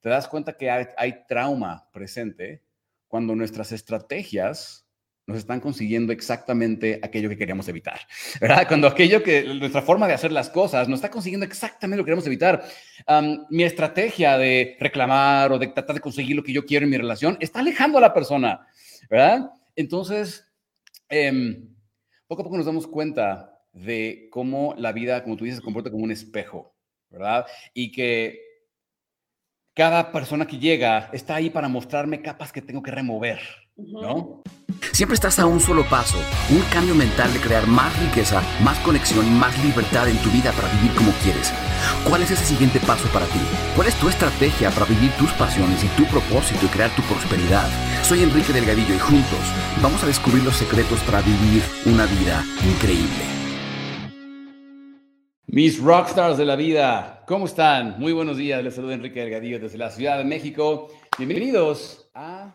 [0.00, 2.62] te das cuenta que hay, trauma presente
[3.06, 4.84] cuando nuestras estrategias
[5.26, 8.00] nos están consiguiendo exactamente aquello que queríamos evitar,
[8.40, 8.66] ¿verdad?
[8.66, 12.08] Cuando aquello que nuestra forma de hacer las cosas nos está consiguiendo exactamente lo que
[12.08, 12.64] queremos evitar.
[13.50, 16.96] mi estrategia de reclamar o de tratar de conseguir lo que yo quiero en mi
[16.96, 18.66] relación está alejando a la persona,
[19.10, 19.50] ¿verdad?
[19.76, 20.50] Entonces,
[21.08, 21.74] em,
[22.26, 25.90] poco a poco nos damos cuenta de cómo la vida, como tú dices, se comporta
[25.90, 26.74] como un espejo,
[27.10, 27.46] ¿verdad?
[27.74, 28.47] Y que
[29.78, 33.38] cada persona que llega está ahí para mostrarme capas que tengo que remover,
[33.76, 34.42] ¿no?
[34.90, 36.18] Siempre estás a un solo paso,
[36.50, 40.50] un cambio mental de crear más riqueza, más conexión y más libertad en tu vida
[40.50, 41.52] para vivir como quieres.
[42.08, 43.38] ¿Cuál es ese siguiente paso para ti?
[43.76, 47.68] ¿Cuál es tu estrategia para vivir tus pasiones y tu propósito y crear tu prosperidad?
[48.02, 53.37] Soy Enrique Delgadillo y juntos vamos a descubrir los secretos para vivir una vida increíble.
[55.50, 57.98] Mis rockstars de la vida, ¿cómo están?
[57.98, 60.88] Muy buenos días, les saluda Enrique Delgadillo desde la Ciudad de México.
[61.16, 62.54] Bienvenidos a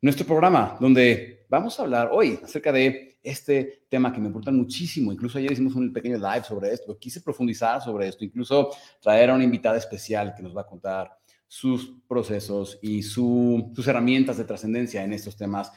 [0.00, 5.10] nuestro programa donde vamos a hablar hoy acerca de este tema que me importa muchísimo.
[5.12, 6.96] Incluso ayer hicimos un pequeño live sobre esto.
[6.96, 8.70] Quise profundizar sobre esto, incluso
[9.02, 11.10] traer a una invitada especial que nos va a contar
[11.48, 15.72] sus procesos y sus herramientas de trascendencia en estos temas.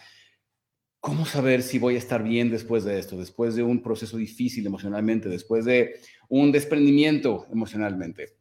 [1.01, 4.67] ¿Cómo saber si voy a estar bien después de esto, después de un proceso difícil
[4.67, 5.95] emocionalmente, después de
[6.29, 8.37] un desprendimiento emocionalmente?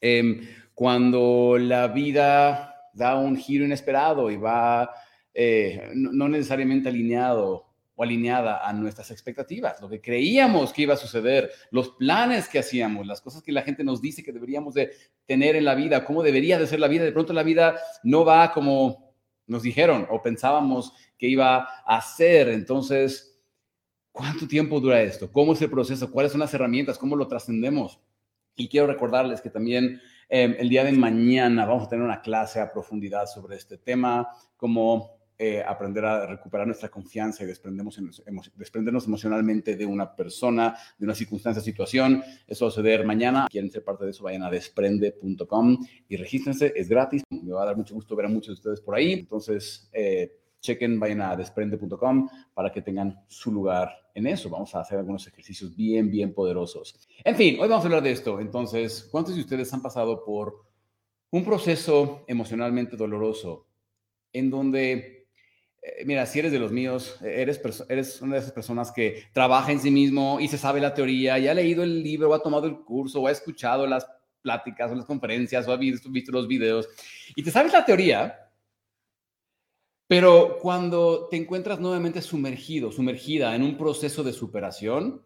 [0.00, 0.40] Em,
[0.72, 4.90] cuando la vida da un giro inesperado y va
[5.34, 10.96] eh, no, necesariamente alineado o alineada a nuestras expectativas, lo que creíamos que iba a
[10.96, 14.92] suceder, los planes que hacíamos, las cosas que la gente nos dice que deberíamos de
[15.26, 18.24] tener en la vida, cómo debería de ser la vida, de pronto la vida no
[18.24, 19.11] va como
[19.52, 22.48] nos dijeron o pensábamos que iba a ser.
[22.48, 23.40] Entonces,
[24.10, 25.30] ¿cuánto tiempo dura esto?
[25.30, 26.10] ¿Cómo es el proceso?
[26.10, 26.98] ¿Cuáles son las herramientas?
[26.98, 28.00] ¿Cómo lo trascendemos?
[28.56, 32.60] Y quiero recordarles que también eh, el día de mañana vamos a tener una clase
[32.60, 38.00] a profundidad sobre este tema, como eh, aprender a recuperar nuestra confianza y desprendernos,
[38.54, 42.22] desprendernos emocionalmente de una persona, de una circunstancia, situación.
[42.46, 43.48] Eso va a suceder mañana.
[43.50, 46.72] Quieren ser parte de eso, vayan a desprende.com y regístrense.
[46.76, 47.24] Es gratis.
[47.28, 49.14] Me va a dar mucho gusto ver a muchos de ustedes por ahí.
[49.14, 50.30] Entonces, eh,
[50.60, 54.48] chequen, vayan a desprende.com para que tengan su lugar en eso.
[54.48, 57.08] Vamos a hacer algunos ejercicios bien, bien poderosos.
[57.24, 58.38] En fin, hoy vamos a hablar de esto.
[58.38, 60.62] Entonces, ¿cuántos de ustedes han pasado por
[61.32, 63.66] un proceso emocionalmente doloroso
[64.32, 65.21] en donde
[65.82, 69.72] eh, mira, si eres de los míos, eres, eres una de esas personas que trabaja
[69.72, 72.42] en sí mismo y se sabe la teoría, y ha leído el libro, o ha
[72.42, 74.06] tomado el curso, o ha escuchado las
[74.42, 76.88] pláticas o las conferencias, o ha visto, visto los videos,
[77.34, 78.38] y te sabes la teoría,
[80.06, 85.24] pero cuando te encuentras nuevamente sumergido, sumergida en un proceso de superación,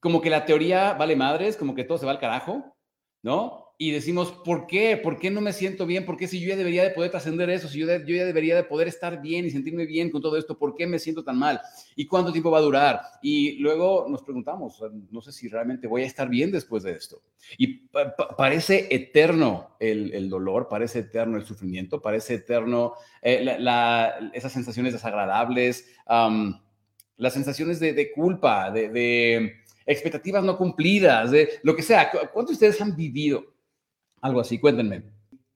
[0.00, 2.76] como que la teoría vale madres, como que todo se va al carajo,
[3.22, 3.63] ¿no?
[3.76, 4.96] Y decimos, ¿por qué?
[4.96, 6.06] ¿Por qué no me siento bien?
[6.06, 7.66] ¿Por qué si yo ya debería de poder trascender eso?
[7.66, 10.56] Si yo, yo, ya debería de poder estar bien y sentirme bien con todo esto,
[10.56, 11.60] ¿por qué me siento tan mal?
[11.96, 13.00] ¿Y cuánto tiempo va a durar?
[13.20, 14.80] Y luego nos preguntamos,
[15.10, 17.22] no sé si realmente voy a estar bien después de esto.
[17.58, 17.88] Y
[18.36, 23.58] parece eterno el, el, dolor, parece eterno el sufrimiento, parece eterno eh,
[24.34, 25.88] esas sensaciones desagradables,
[27.16, 29.52] las sensaciones de, de culpa, de, de
[29.84, 32.10] expectativas no cumplidas, de lo que sea.
[32.32, 33.53] ¿Cuántos de ustedes han vivido
[34.24, 35.02] algo así, cuéntenme.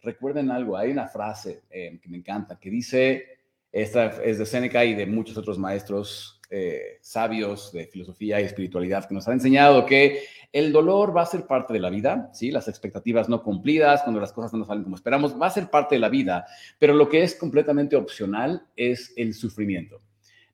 [0.02, 3.24] Recuerden algo, hay una frase eh, que me encanta, que dice,
[3.72, 9.08] esta es de Seneca y de muchos otros maestros eh, sabios de filosofía y espiritualidad
[9.08, 12.50] que nos han enseñado que el dolor va a ser parte de la vida, ¿sí?
[12.50, 15.94] Las expectativas no cumplidas, cuando las cosas no salen como esperamos, va a ser parte
[15.94, 16.46] de la vida,
[16.78, 20.02] pero lo que es completamente opcional es el sufrimiento.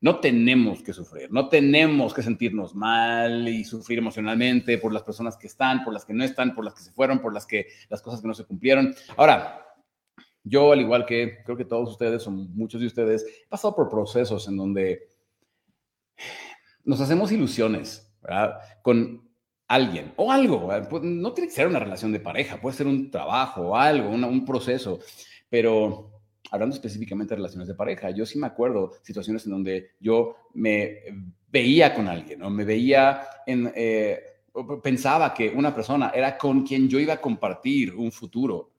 [0.05, 5.39] No tenemos que sufrir, no tenemos que sentirnos mal y sufrir emocionalmente por las personas
[5.39, 7.69] que están, por las que no están, por las que se fueron, por las que
[7.89, 8.95] las cosas que no se cumplieron.
[9.17, 9.67] Ahora,
[10.43, 13.89] yo, al igual que creo que todos ustedes o muchos de ustedes, he pasado por
[13.89, 15.09] procesos en donde
[16.85, 18.15] nos hacemos ilusiones
[18.83, 19.27] con
[19.69, 20.69] alguien o algo.
[20.91, 24.11] Pues, no tiene que ser una relación de pareja, puede ser un trabajo o algo,
[24.11, 24.99] un proceso,
[25.49, 26.14] pero
[26.51, 31.01] hablando específicamente de relaciones de pareja, yo sí me acuerdo situaciones en donde yo me
[31.51, 33.73] veía con alguien o me veía en...
[33.75, 34.21] Eh,
[34.83, 38.71] pensaba que una persona era con quien yo iba a compartir un futuro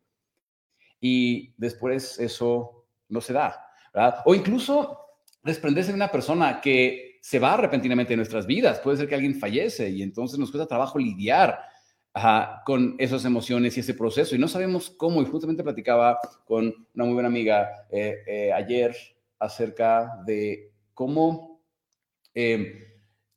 [1.01, 4.21] y después eso no se da, ¿verdad?
[4.25, 4.99] O incluso
[5.43, 8.79] desprenderse de una persona que se va repentinamente de nuestras vidas.
[8.79, 11.59] Puede ser que alguien fallece y entonces nos cuesta trabajo lidiar
[12.65, 14.35] con esas emociones y ese proceso.
[14.35, 15.21] Y no sabemos cómo.
[15.21, 18.95] Y justamente platicaba con una muy buena amiga eh, eh, ayer
[19.39, 21.61] acerca de cómo
[22.33, 22.73] em,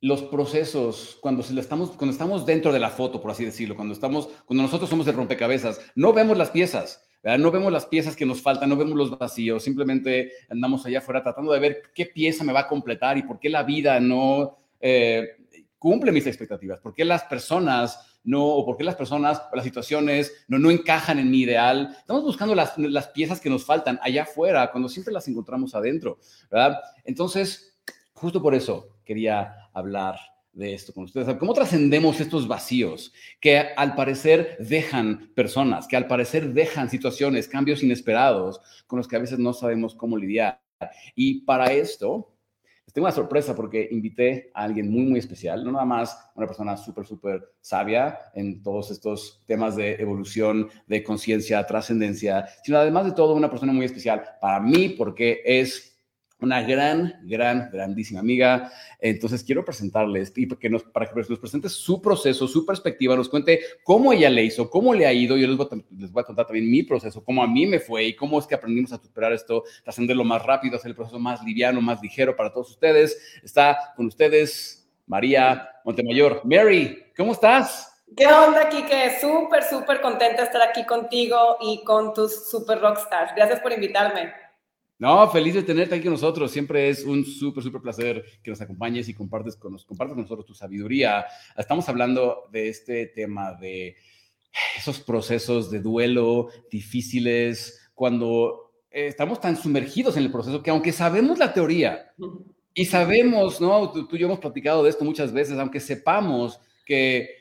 [0.00, 4.28] los procesos, cuando, estamos, cuando estamos dentro de la foto, por así decirlo, cuando, estamos,
[4.46, 7.04] cuando nosotros somos el rompecabezas, no vemos las piezas.
[7.24, 11.22] No vemos las piezas que nos faltan, no vemos los vacíos, simplemente andamos allá afuera
[11.22, 14.56] tratando de ver qué pieza me va a completar y por qué la vida no
[14.80, 15.36] eh,
[15.78, 20.44] cumple mis expectativas, por qué las personas no, o por qué las personas las situaciones
[20.48, 21.96] no, no encajan en mi ideal.
[21.98, 26.18] Estamos buscando las, las piezas que nos faltan allá afuera, cuando siempre las encontramos adentro,
[26.50, 26.78] ¿verdad?
[27.04, 27.80] Entonces,
[28.12, 30.18] justo por eso quería hablar
[30.52, 31.34] de esto con ustedes.
[31.38, 37.82] ¿Cómo trascendemos estos vacíos que al parecer dejan personas, que al parecer dejan situaciones, cambios
[37.82, 40.60] inesperados con los que a veces no sabemos cómo lidiar?
[41.14, 42.34] Y para esto
[42.92, 46.76] tengo una sorpresa porque invité a alguien muy, muy especial, no nada más una persona
[46.76, 53.12] súper, súper sabia en todos estos temas de evolución, de conciencia, trascendencia, sino además de
[53.12, 55.97] todo una persona muy especial para mí porque es
[56.40, 58.70] una gran, gran, grandísima amiga.
[59.00, 63.28] Entonces quiero presentarles y que nos, para que nos presente su proceso, su perspectiva, nos
[63.28, 65.36] cuente cómo ella le hizo, cómo le ha ido.
[65.36, 67.80] Yo les voy, a, les voy a contar también mi proceso, cómo a mí me
[67.80, 71.18] fue y cómo es que aprendimos a superar esto, trascenderlo más rápido, hacer el proceso
[71.18, 73.40] más liviano, más ligero para todos ustedes.
[73.42, 76.42] Está con ustedes María Montemayor.
[76.44, 77.94] Mary, ¿cómo estás?
[78.16, 79.20] ¿Qué onda, Kike?
[79.20, 83.34] Súper, súper contenta de estar aquí contigo y con tus super rockstars.
[83.34, 84.32] Gracias por invitarme.
[84.98, 86.50] No, feliz de tenerte aquí con nosotros.
[86.50, 90.22] Siempre es un súper, súper placer que nos acompañes y compartes con, nos, compartes con
[90.22, 91.24] nosotros tu sabiduría.
[91.56, 93.96] Estamos hablando de este tema de
[94.76, 100.90] esos procesos de duelo difíciles cuando eh, estamos tan sumergidos en el proceso que aunque
[100.90, 102.12] sabemos la teoría
[102.74, 103.92] y sabemos, ¿no?
[103.92, 107.37] tú y yo hemos platicado de esto muchas veces, aunque sepamos que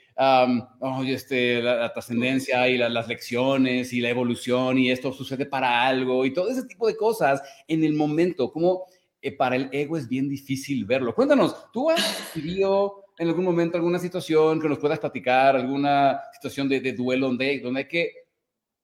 [1.06, 6.34] este, la, trascendencia y las lecciones y la evolución y esto sucede para algo y
[6.34, 8.86] todo ese tipo de cosas en el momento, como
[9.22, 11.14] eh, para el ego es bien difícil verlo.
[11.14, 16.70] Cuéntanos, ¿tú has vivido en algún momento alguna situación que nos puedas platicar, alguna situación
[16.70, 18.12] de, duelo donde, donde hay que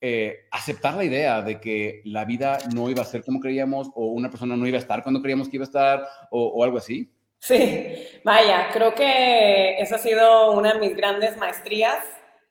[0.02, 4.08] eh, aceptar la idea de que la vida no iba a ser como creíamos o
[4.08, 7.12] una persona no iba a estar cuando creíamos que iba a estar o algo así?
[7.46, 11.98] Sí, vaya, creo que esa ha sido una de mis grandes maestrías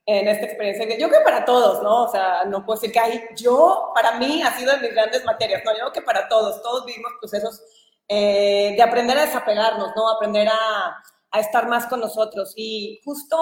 [0.05, 0.85] en esta experiencia.
[0.99, 2.03] Yo creo que para todos, ¿no?
[2.03, 5.25] O sea, no puedo decir que hay, yo, para mí ha sido de mis grandes
[5.25, 7.63] materias, no, yo creo que para todos, todos vivimos procesos
[8.07, 10.11] eh, de aprender a desapegarnos, ¿no?
[10.11, 12.53] Aprender a, a estar más con nosotros.
[12.55, 13.39] Y justo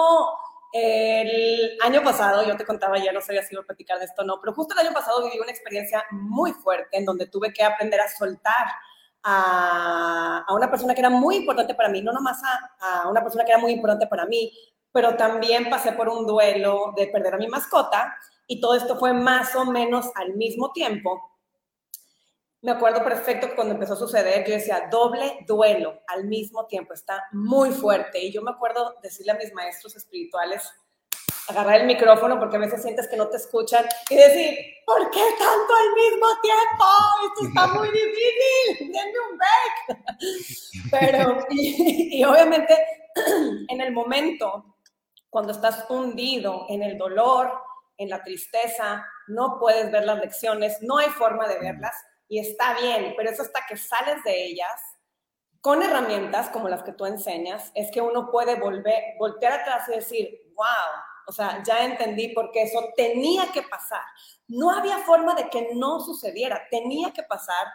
[0.71, 4.21] el año pasado, yo te contaba, ya no sabía si iba a platicar de esto
[4.21, 7.51] o no, pero justo el año pasado viví una experiencia muy fuerte en donde tuve
[7.51, 8.67] que aprender a soltar
[9.23, 13.45] a, una persona que era muy importante para mí, no nomás a, a una persona
[13.45, 14.51] que era muy importante para mí,
[14.91, 18.15] pero también pasé por un duelo de perder a mi mascota
[18.47, 21.31] y todo esto fue más o menos al mismo tiempo.
[22.63, 26.93] Me acuerdo perfecto que cuando empezó a suceder, yo decía, doble duelo al mismo tiempo,
[26.93, 28.23] está muy fuerte.
[28.23, 30.69] Y yo me acuerdo decirle a mis maestros espirituales,
[31.47, 35.23] agarrar el micrófono porque a veces sientes que no te escuchan y decir, ¿por qué
[35.37, 36.85] tanto al mismo tiempo?
[37.25, 39.99] Esto está muy difícil, denme un break.
[40.91, 42.77] Pero, y, y obviamente,
[43.67, 44.77] en el momento,
[45.29, 47.51] cuando estás hundido en el dolor,
[47.97, 51.95] en la tristeza, no puedes ver las lecciones, no hay forma de verlas
[52.31, 54.81] y está bien, pero eso hasta que sales de ellas
[55.59, 59.95] con herramientas como las que tú enseñas, es que uno puede volver, voltear atrás y
[59.97, 60.65] decir, wow,
[61.31, 64.01] o sea, ya entendí por qué eso tenía que pasar.
[64.49, 67.67] No había forma de que no sucediera, tenía que pasar.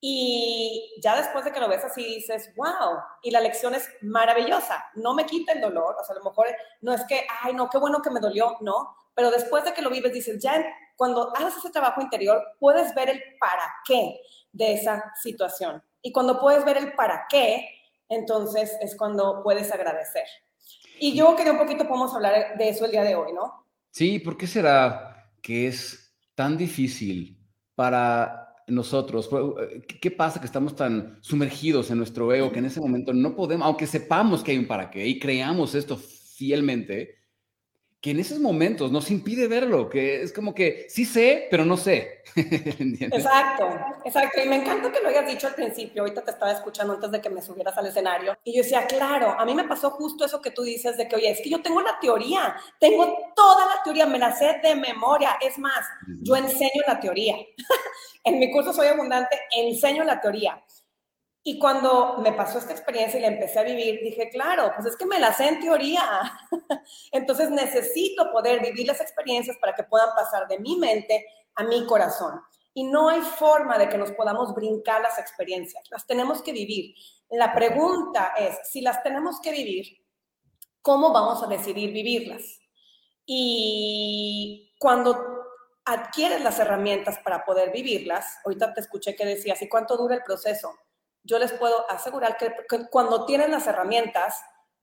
[0.00, 4.84] Y ya después de que lo ves así dices, wow, y la lección es maravillosa,
[4.96, 6.48] no me quita el dolor, o sea, a lo mejor
[6.80, 9.82] no es que, ay, no, qué bueno que me dolió, no, pero después de que
[9.82, 10.66] lo vives dices, ya
[10.96, 15.80] cuando haces ese trabajo interior puedes ver el para qué de esa situación.
[16.02, 17.68] Y cuando puedes ver el para qué,
[18.08, 20.26] entonces es cuando puedes agradecer.
[20.98, 23.64] Y yo creo que un poquito podemos hablar de eso el día de hoy, ¿no?
[23.90, 27.38] Sí, ¿por qué será que es tan difícil
[27.74, 29.30] para nosotros?
[30.00, 33.66] ¿Qué pasa que estamos tan sumergidos en nuestro ego que en ese momento no podemos,
[33.66, 37.14] aunque sepamos que hay un para qué y creamos esto fielmente,
[38.06, 41.76] que en esos momentos nos impide verlo, que es como que sí sé, pero no
[41.76, 42.22] sé.
[42.36, 43.68] exacto,
[44.04, 44.40] exacto.
[44.44, 47.20] Y me encanta que lo hayas dicho al principio, ahorita te estaba escuchando antes de
[47.20, 48.38] que me subieras al escenario.
[48.44, 51.16] Y yo decía, claro, a mí me pasó justo eso que tú dices de que,
[51.16, 54.76] oye, es que yo tengo la teoría, tengo toda la teoría, me la sé de
[54.76, 55.38] memoria.
[55.40, 55.84] Es más,
[56.22, 57.34] yo enseño la teoría.
[58.22, 60.62] en mi curso Soy Abundante, enseño la teoría.
[61.48, 64.96] Y cuando me pasó esta experiencia y la empecé a vivir, dije, claro, pues es
[64.96, 66.02] que me la sé en teoría.
[67.12, 71.24] Entonces necesito poder vivir las experiencias para que puedan pasar de mi mente
[71.54, 72.40] a mi corazón.
[72.74, 76.96] Y no hay forma de que nos podamos brincar las experiencias, las tenemos que vivir.
[77.30, 79.86] La pregunta es, si las tenemos que vivir,
[80.82, 82.42] ¿cómo vamos a decidir vivirlas?
[83.24, 85.16] Y cuando
[85.84, 90.24] adquieres las herramientas para poder vivirlas, ahorita te escuché que decías, ¿y cuánto dura el
[90.24, 90.76] proceso?
[91.26, 92.52] Yo les puedo asegurar que,
[92.90, 94.40] cuando tienes las herramientas,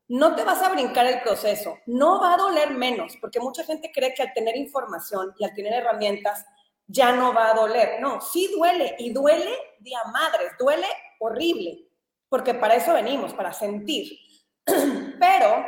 [0.10, 3.92] no te vas a brincar el proceso, no va a doler menos, porque mucha gente
[3.94, 6.46] cree que al tener información y al tener herramientas
[6.86, 8.02] ya no va a doler.
[8.02, 10.88] No, sí duele y duele de a madres, duele
[11.20, 11.88] horrible,
[12.28, 14.20] porque para eso venimos, para sentir.
[14.66, 15.66] Pero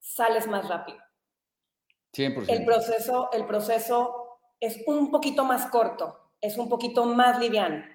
[0.00, 0.98] sales más rápido.
[2.12, 2.46] 100%.
[2.48, 7.91] El proceso, el proceso es un poquito más corto, es un poquito más liviano.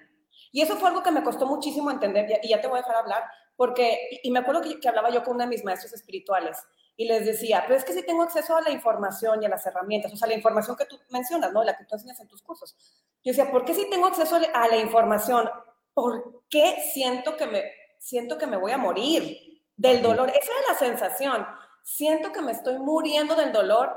[0.58, 2.96] Y eso fue algo que me costó muchísimo entender, y ya te voy a dejar
[2.96, 3.22] hablar,
[3.54, 6.58] porque, y me acuerdo que, que hablaba yo con una de mis maestros espirituales,
[6.96, 9.64] y les decía, pero es que si tengo acceso a la información y a las
[9.66, 11.62] herramientas, o sea, la información que tú mencionas, ¿no?
[11.62, 12.76] La que tú enseñas en tus cursos.
[13.22, 15.48] Yo decía, ¿por qué si tengo acceso a la información?
[15.94, 17.62] ¿Por qué siento que me,
[18.00, 20.28] siento que me voy a morir del dolor?
[20.28, 21.46] Esa es la sensación.
[21.84, 23.96] Siento que me estoy muriendo del dolor,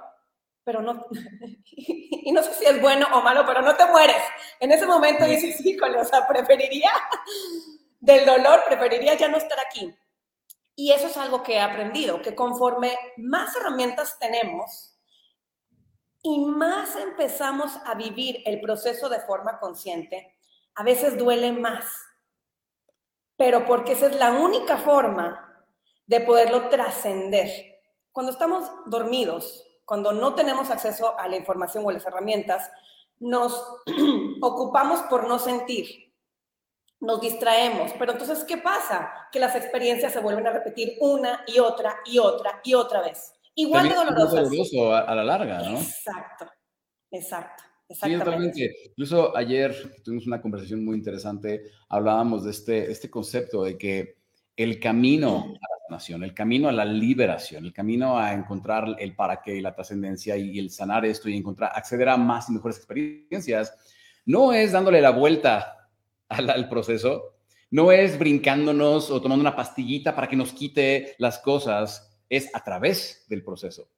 [0.64, 1.06] pero no,
[1.66, 4.22] y no sé si es bueno o malo, pero no te mueres.
[4.60, 6.92] En ese momento dices, híjole, o sea, preferiría
[8.00, 9.94] del dolor, preferiría ya no estar aquí.
[10.76, 14.98] Y eso es algo que he aprendido, que conforme más herramientas tenemos
[16.24, 20.38] y más empezamos a vivir el proceso de forma consciente,
[20.76, 21.86] a veces duele más.
[23.36, 25.66] Pero porque esa es la única forma
[26.06, 27.50] de poderlo trascender.
[28.12, 32.72] Cuando estamos dormidos, cuando no tenemos acceso a la información o las herramientas,
[33.20, 33.54] nos
[34.42, 36.14] ocupamos por no sentir
[37.02, 37.92] nos distraemos.
[38.00, 39.12] Pero entonces, ¿qué pasa?
[39.34, 43.34] Que las experiencias se vuelven a repetir una y otra y otra y otra vez.
[43.54, 44.50] Igual de dolorosas.
[44.50, 45.78] doloroso a, la larga, ¿no?
[45.78, 46.50] Exacto,
[47.12, 47.64] exacto.
[47.90, 48.74] Sí, totalmente.
[48.92, 54.21] Incluso ayer tuvimos una conversación muy interesante, hablábamos de este, este concepto de que
[54.56, 59.16] el camino a la sanación, el camino a la liberación, el camino a encontrar el
[59.16, 62.54] para qué y la trascendencia y el sanar esto y encontrar, acceder a más y
[62.54, 63.74] mejores experiencias,
[64.26, 65.90] no es dándole la vuelta
[66.30, 67.38] al, proceso,
[67.72, 72.64] no es brincándonos o tomando una pastillita para que nos quite las cosas, es a
[72.64, 73.90] través del proceso.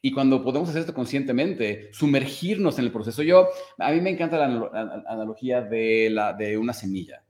[0.00, 3.24] Y cuando podemos hacer esto conscientemente, sumergirnos en el proceso.
[3.24, 3.48] Yo,
[3.78, 7.24] a mí me encanta la, analogía de, la, de una semilla,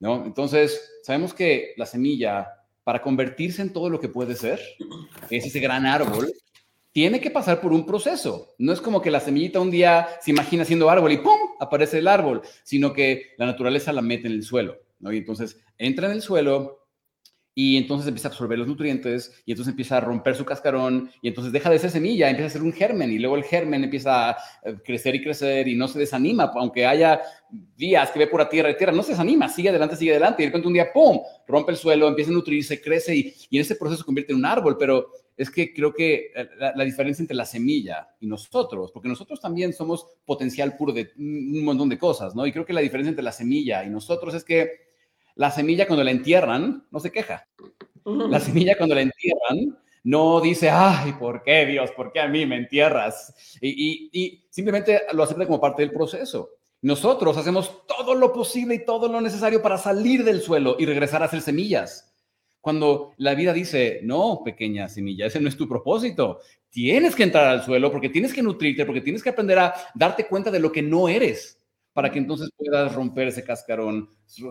[0.00, 0.24] ¿no?
[0.24, 2.48] Entonces, sabemos que la semilla,
[2.82, 4.60] para convertirse en todo lo que puede ser,
[5.30, 6.32] es ese gran árbol,
[6.92, 8.54] tiene que pasar por un proceso.
[8.58, 11.38] No es como que la semillita un día se imagina siendo árbol y ¡pum!
[11.58, 15.12] aparece el árbol, sino que la naturaleza la mete en el suelo, ¿no?
[15.12, 16.83] Y entonces entra en el suelo
[17.54, 21.28] y entonces empieza a absorber los nutrientes y entonces empieza a romper su cascarón y
[21.28, 24.30] entonces deja de ser semilla, empieza a ser un germen y luego el germen empieza
[24.30, 27.20] a eh, crecer y crecer y no se desanima, aunque haya
[27.76, 30.46] días que ve pura tierra y tierra, no se desanima, sigue adelante, sigue adelante y
[30.46, 33.62] de repente un día, ¡pum!, rompe el suelo, empieza a nutrirse, crece y, y en
[33.62, 37.22] ese proceso se convierte en un árbol, pero es que creo que eh, la, diferencia
[37.22, 41.98] entre la semilla y nosotros, porque nosotros también somos potencial puro de un montón de
[41.98, 42.46] cosas, ¿no?
[42.46, 44.83] Y creo que la diferencia entre la semilla y nosotros es que
[45.36, 47.46] la semilla cuando la entierran no se queja.
[48.04, 51.90] La semilla cuando la entierran no dice, ay, ¿por qué Dios?
[51.92, 53.34] ¿Por qué a mí me entierras?
[53.60, 56.50] Y, y simplemente lo acepta como parte del proceso.
[56.82, 61.22] Nosotros hacemos todo lo posible y todo lo necesario para salir del suelo y regresar
[61.22, 62.12] a ser semillas.
[62.60, 66.40] Cuando la vida dice, no, pequeña semilla, ese no es tu propósito.
[66.68, 70.26] Tienes que entrar al suelo porque tienes que nutrirte, porque tienes que aprender a darte
[70.26, 71.58] cuenta de lo que no eres,
[71.94, 74.10] para que entonces puedas romper ese cascarón,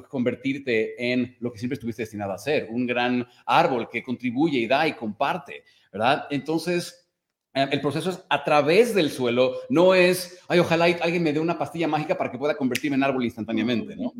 [0.10, 4.68] convertirte en lo que siempre estuviste destinado a ser, un gran árbol que contribuye y
[4.68, 6.26] da y comparte, ¿verdad?
[6.32, 7.12] Entonces,
[7.54, 11.40] eh, el proceso es a través del suelo, no es, ay, ojalá alguien me dé
[11.40, 14.14] una pastilla mágica para que pueda convertirme en árbol instantáneamente, ¿no?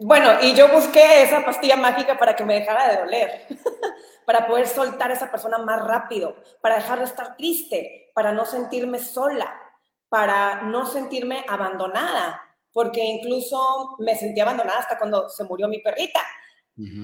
[0.00, 3.46] Bueno, y yo busqué esa pastilla mágica para que me dejara de doler,
[4.24, 8.46] para poder soltar a esa persona más rápido, para dejar de estar triste, para no
[8.46, 9.52] sentirme sola,
[10.08, 16.20] para no sentirme abandonada, porque incluso me sentí abandonada hasta cuando se murió mi perrita.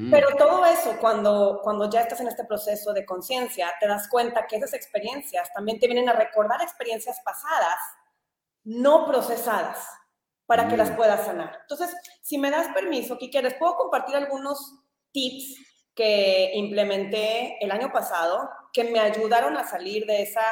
[0.09, 4.47] Pero todo eso, cuando, cuando ya estás en este proceso de conciencia, te das cuenta
[4.47, 7.81] que esas experiencias también te vienen a recordar experiencias pasadas,
[8.63, 9.85] no procesadas
[10.47, 10.97] para que las mm.
[10.97, 11.59] puedas sanar.
[11.63, 11.93] Entonces,
[12.23, 14.79] si me das permiso, Kike, les puedo compartir algunos
[15.11, 15.57] tips
[15.93, 20.43] que implementé el año pasado que me ayudaron a salir de esa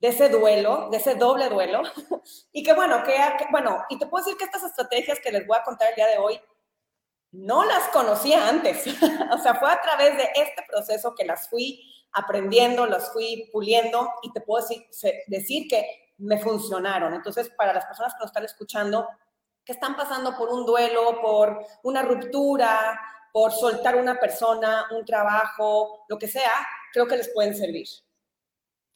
[0.00, 1.82] de ese duelo, de ese doble duelo,
[2.52, 3.14] y que bueno, que,
[3.50, 6.06] bueno, y te puedo decir que estas estrategias que les voy a contar el día
[6.06, 6.40] de hoy,
[7.32, 8.86] no las conocía antes,
[9.32, 14.10] o sea, fue a través de este proceso que las fui aprendiendo, las fui puliendo,
[14.22, 17.12] y te puedo decir, que me funcionaron.
[17.12, 19.06] Entonces, para las personas que nos están escuchando,
[19.64, 22.98] que están pasando por un duelo, por una ruptura,
[23.32, 26.52] por soltar una persona, un trabajo, lo que sea,
[26.90, 27.86] creo que les pueden servir.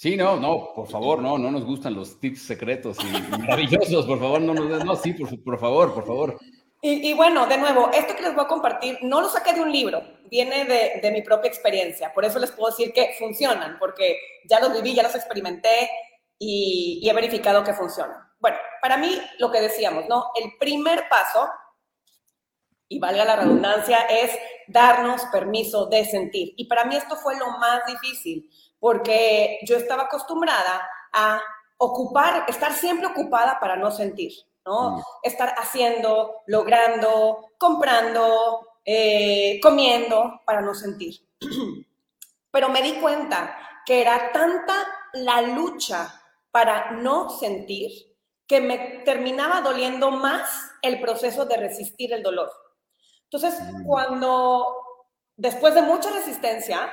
[0.00, 4.19] Sí, no, no, por favor, no, no nos gustan los tips secretos y maravillosos, por
[4.19, 6.38] favor, no nos no, sí, por, por favor, por favor.
[6.80, 9.71] Y, bueno, de nuevo, esto que les voy a compartir no lo saqué de un
[9.71, 12.14] libro, viene de, mi propia experiencia.
[12.14, 15.90] Por eso les puedo decir que funcionan, porque ya los viví, ya los experimenté
[16.38, 18.16] y, y he verificado que funcionan.
[18.38, 20.28] Bueno, para mí, lo que decíamos, ¿no?
[20.42, 21.47] El primer paso,
[22.88, 24.30] y valga la redundancia, es
[24.66, 26.54] darnos permiso de sentir.
[26.57, 28.49] Y para mí esto fue lo más difícil,
[28.80, 31.40] porque yo estaba acostumbrada a
[31.76, 34.32] ocupar, estar siempre ocupada para no sentir,
[34.64, 34.96] ¿no?
[34.96, 35.02] Mm.
[35.22, 41.20] Estar haciendo, logrando, comprando, eh, comiendo para no sentir.
[42.50, 43.56] Pero me di cuenta
[43.87, 44.75] que era tanta
[45.12, 47.90] la lucha para no sentir
[48.46, 52.50] que me terminaba doliendo más el proceso de resistir el dolor.
[53.25, 53.84] Entonces, mm.
[53.87, 54.75] cuando
[55.37, 56.92] después de mucha resistencia,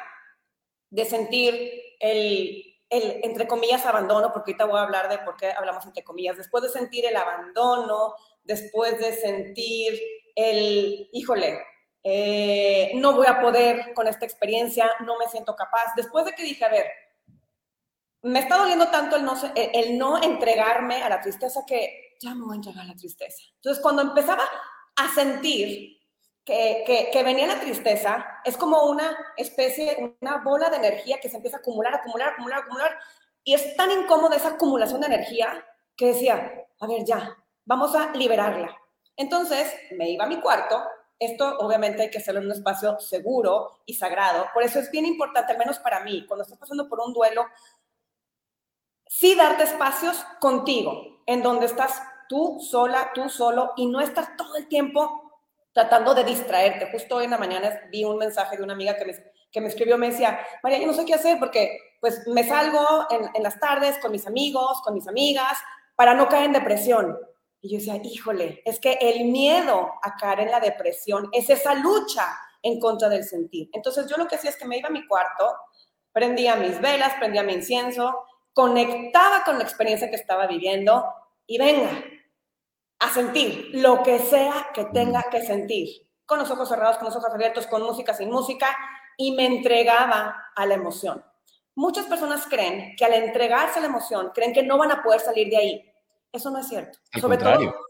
[0.90, 1.54] de sentir
[2.00, 6.04] el, el, entre comillas, abandono, porque ahorita voy a hablar de por qué hablamos entre
[6.04, 8.14] comillas, después de sentir el abandono,
[8.44, 10.00] después de sentir
[10.36, 11.60] el, híjole,
[12.04, 16.44] eh, no voy a poder con esta experiencia, no me siento capaz, después de que
[16.44, 16.86] dije, a ver,
[18.22, 22.46] me está doliendo tanto el no, el no entregarme a la tristeza que ya me
[22.46, 23.44] voy a entregar a la tristeza.
[23.56, 24.44] Entonces, cuando empezaba
[24.96, 25.98] a sentir
[26.48, 31.58] que, venía la tristeza, es como una especie, una bola de energía que se empieza
[31.58, 33.00] a acumular, acumular, acumular, acumular,
[33.44, 35.66] y es tan incómoda esa acumulación de energía
[35.98, 37.36] que decía, a ver, ya,
[37.66, 38.78] vamos a liberarla.
[39.18, 40.82] Entonces me iba a mi cuarto,
[41.20, 45.06] esto obviamente hay que hacerlo en un espacio seguro y sagrado, por eso es bien
[45.06, 47.46] importante, al menos para mí, cuando estás pasando por un duelo,
[49.06, 54.56] sí darte espacios contigo, en donde estás tú sola, tú solo, y no estar todo
[54.56, 55.27] el tiempo
[55.78, 56.90] tratando de distraerte.
[56.92, 59.14] Justo hoy en la mañana vi un mensaje de una amiga que me,
[59.52, 63.06] que me escribió, me decía, María, yo no sé qué hacer porque pues me salgo
[63.12, 65.56] en, en las tardes con mis amigos, con mis amigas,
[65.96, 67.16] para no caer en depresión.
[67.62, 71.76] Y yo decía, híjole, es que el miedo a caer en la depresión es esa
[71.76, 72.26] lucha
[72.64, 73.70] en contra del sentir.
[73.72, 75.56] Entonces yo lo que hacía es que me iba a mi cuarto,
[76.12, 81.06] prendía mis velas, prendía mi incienso, conectaba con la experiencia que estaba viviendo
[81.46, 82.04] y venga,
[83.00, 87.16] a sentir lo que sea que tenga que sentir, con los ojos cerrados, con los
[87.16, 88.76] ojos abiertos, con música, sin música,
[89.18, 91.24] y me entregaba a la emoción.
[91.76, 95.20] Muchas personas creen que al entregarse a la emoción, creen que no van a poder
[95.20, 95.94] salir de ahí.
[96.32, 96.98] Eso no es cierto.
[97.14, 97.72] Al sobre contrario.
[97.72, 97.88] Todo,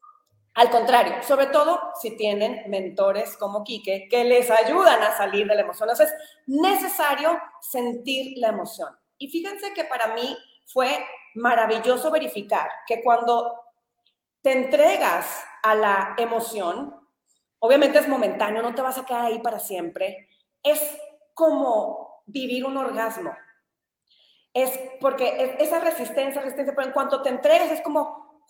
[0.55, 5.53] al contrario, sobre todo si tienen mentores como Quique que les ayudan a salir de
[5.53, 5.89] la emoción.
[5.89, 8.89] Entonces, es necesario sentir la emoción.
[9.19, 13.66] Y fíjense que para mí fue maravilloso verificar que cuando
[14.47, 16.95] te entregas a la emoción,
[17.59, 20.29] obviamente es momentáneo, no te vas a quedar ahí para siempre,
[20.63, 20.79] es
[21.33, 23.35] como vivir un orgasmo.
[24.53, 28.41] Es porque esa resistencia, resistencia, pero en cuanto te entregas es como...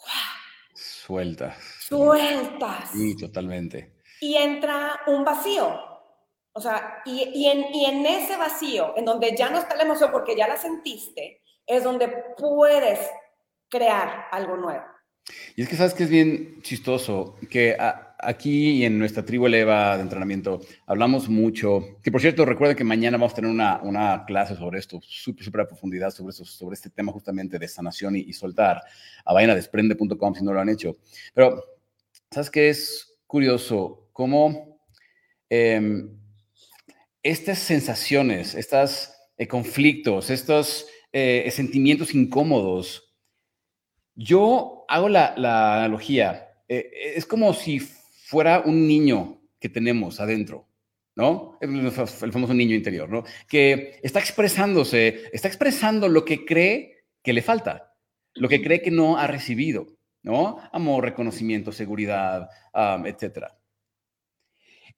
[0.76, 1.58] Sueltas.
[1.80, 2.92] Sueltas.
[2.92, 3.96] Sí, totalmente.
[4.22, 5.82] Y entra un vacío.
[6.54, 9.82] O sea, y, y, en, y en ese vacío, en donde ya no está la
[9.82, 12.08] emoción porque ya la sentiste, es donde
[12.38, 13.00] puedes
[13.68, 14.97] crear algo nuevo.
[15.56, 17.76] Y es que sabes que es bien chistoso que
[18.20, 22.84] aquí y en nuestra tribu eleva de entrenamiento hablamos mucho, que por cierto recuerden que
[22.84, 26.46] mañana vamos a tener una, una clase sobre esto, súper, súper a profundidad sobre, eso,
[26.46, 28.82] sobre este tema justamente de sanación y, soltar,
[29.26, 30.98] a vayanadesprende.com si no lo han hecho.
[31.34, 31.64] Pero,
[32.32, 34.10] ¿sabes qué es curioso?
[34.14, 34.80] Cómo
[35.50, 36.18] em,
[37.22, 43.07] estas sensaciones, estos eh, conflictos, estos eh, sentimientos incómodos,
[44.18, 50.68] yo hago la, analogía, eh, es como si fuera un niño que tenemos adentro,
[51.16, 51.58] ¿no?
[51.62, 51.92] El
[52.32, 53.24] famoso niño interior, ¿no?
[53.48, 57.96] Que está expresándose, está expresando lo que cree que le falta,
[58.34, 59.88] lo que cree que no ha recibido,
[60.24, 60.58] ¿no?
[60.72, 62.50] Amor, reconocimiento, seguridad,
[63.06, 63.58] etcétera.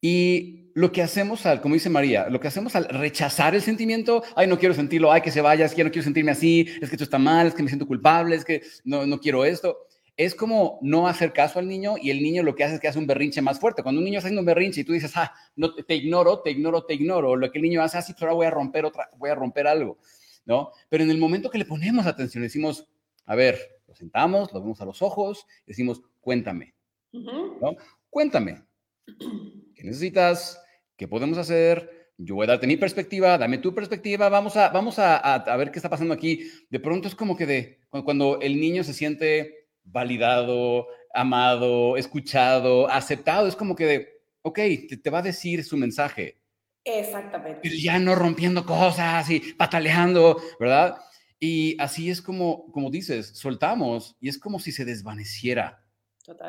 [0.02, 4.24] Y lo que hacemos al, como dice María, lo que hacemos al rechazar el sentimiento,
[4.36, 6.90] ay, no quiero sentirlo, ay, que se vaya, es que no quiero sentirme así, es
[6.90, 9.78] que esto está mal, es que me siento culpable, es que no, no quiero esto.
[10.16, 12.88] Es como no hacer caso al niño y el niño lo que hace es que
[12.88, 13.84] hace un berrinche más fuerte.
[13.84, 16.52] Cuando un niño está haciendo un berrinche y tú dices, ah, no, te ignoro, te
[16.52, 19.10] ignoro, te ignoro, lo que el niño hace, así, ah, ahora voy a romper otra,
[19.18, 19.98] voy a romper algo,
[20.46, 20.72] ¿no?
[20.90, 22.88] Pero en el momento que le ponemos atención, decimos,
[23.26, 26.74] a ver, lo sentamos, lo vemos a los ojos, decimos, cuéntame,
[27.12, 27.76] ¿no?
[28.10, 28.64] Cuéntame,
[29.80, 30.62] ¿qué necesitas?
[30.98, 32.12] ¿Qué podemos hacer?
[32.18, 35.72] Yo voy a darte mi perspectiva, dame tu perspectiva, vamos a, vamos a, a, ver
[35.72, 36.52] qué está pasando aquí.
[36.70, 43.48] De pronto es como que de, cuando el niño se siente validado, amado, escuchado, aceptado,
[43.48, 44.10] es como que de,
[44.42, 46.42] ok, te, te va a decir su mensaje.
[46.84, 47.62] Exactamente.
[47.64, 50.98] Pero ya no rompiendo cosas y pataleando, ¿verdad?
[51.40, 55.86] Y así es como, como dices, soltamos y es como si se desvaneciera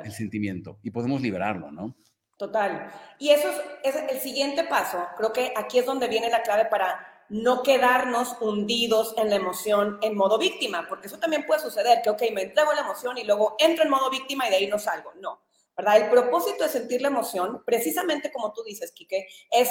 [0.04, 1.94] el sentimiento y podemos liberarlo, ¿no?
[2.40, 2.90] Total.
[3.18, 3.50] Y eso
[3.82, 5.06] es, el siguiente paso.
[5.18, 9.98] Creo que aquí es donde viene la clave para no quedarnos hundidos en la emoción
[10.00, 13.24] en modo víctima, porque eso también puede suceder, que, ok, me entrego la emoción y
[13.24, 15.12] luego entro en modo víctima y de ahí no salgo.
[15.20, 15.42] No,
[15.76, 15.98] ¿verdad?
[15.98, 19.70] El propósito de sentir la emoción, precisamente como tú dices, Quique, es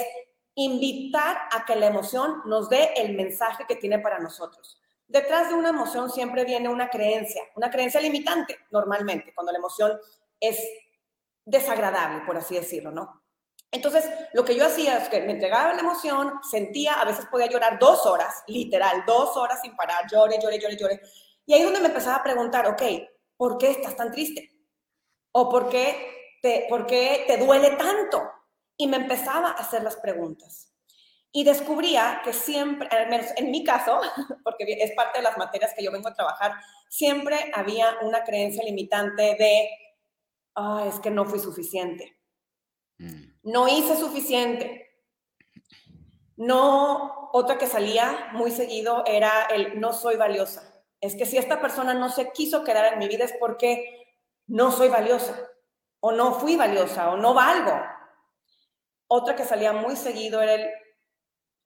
[0.54, 4.80] invitar a que la emoción nos dé el mensaje que tiene para nosotros.
[5.08, 10.00] Detrás de una emoción siempre viene una creencia, una creencia limitante, normalmente, cuando la emoción
[10.40, 10.64] es
[11.50, 13.24] desagradable, por así decirlo, ¿no?
[13.72, 17.48] Entonces, lo que yo hacía es que me entregaba la emoción, sentía, a veces podía
[17.48, 21.02] llorar dos horas, literal, dos horas sin parar, llore, llore, llore, llore.
[21.46, 22.82] Y ahí es donde me empezaba a preguntar, ok,
[23.38, 24.52] ¿por qué estás tan triste?
[25.32, 28.24] ¿O por qué te, por qué te duele tanto?
[28.76, 30.74] Y me empezaba a hacer las preguntas.
[31.32, 34.02] Y descubría que siempre, al menos en mi caso,
[34.44, 36.54] porque es parte de las materias que yo vengo a trabajar,
[36.90, 39.70] siempre había una creencia limitante de,
[40.60, 42.20] ah, es que no fui suficiente
[43.00, 43.40] Mm.
[43.44, 44.86] No hice suficiente.
[46.36, 50.84] No, otra que salía muy seguido era el no soy valiosa.
[51.02, 54.18] Es que si esta persona no se quiso quedar en mi vida es porque
[54.48, 55.36] no soy valiosa,
[56.02, 57.74] o no fui valiosa, o no valgo.
[59.08, 60.70] Otra que salía muy seguido era el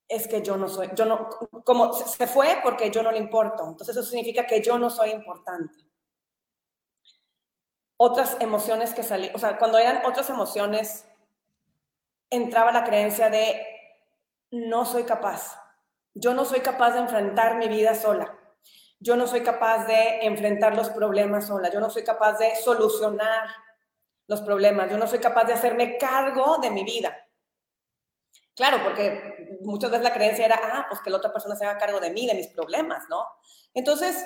[0.08, 1.30] es que yo no soy, yo no,
[1.64, 3.66] como se fue porque yo no le importo.
[3.68, 5.83] Entonces eso significa que yo no soy importante.
[8.06, 11.06] Otras emociones que salían, o sea, cuando eran otras emociones
[12.30, 13.66] entraba la creencia de
[14.52, 15.58] no soy capaz.
[16.14, 18.38] Yo no soy capaz de enfrentar mi vida sola.
[19.00, 21.72] Yo no soy capaz de enfrentar los problemas sola.
[21.72, 23.48] Yo no soy capaz de solucionar
[24.28, 24.92] los problemas.
[24.92, 27.18] Yo no soy capaz de hacerme cargo de mi vida.
[28.54, 31.80] Claro, porque muchas veces la creencia era, ah, pues que la otra persona se haga
[31.80, 33.26] cargo de mí, de mis problemas, ¿no?
[33.74, 34.26] Entonces,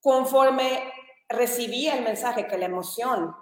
[0.00, 0.90] conforme
[1.28, 3.34] recibía el mensaje que la emoción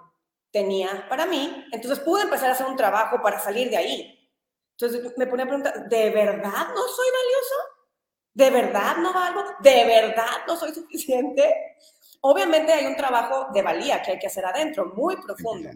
[0.51, 4.31] tenía para mí, entonces pude empezar a hacer un trabajo para salir de ahí.
[4.71, 7.55] Entonces me ponía a preguntar, ¿de verdad no soy valioso?
[8.33, 9.43] ¿De verdad no valgo?
[9.59, 11.77] ¿De verdad no soy suficiente?
[12.21, 15.69] Obviamente hay un trabajo de valía que hay que hacer adentro, muy profundo,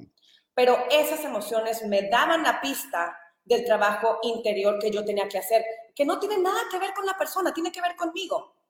[0.53, 5.63] pero esas emociones me daban la pista del trabajo interior que yo tenía que hacer,
[5.95, 8.60] que no tiene nada que ver con la persona, tiene que ver conmigo.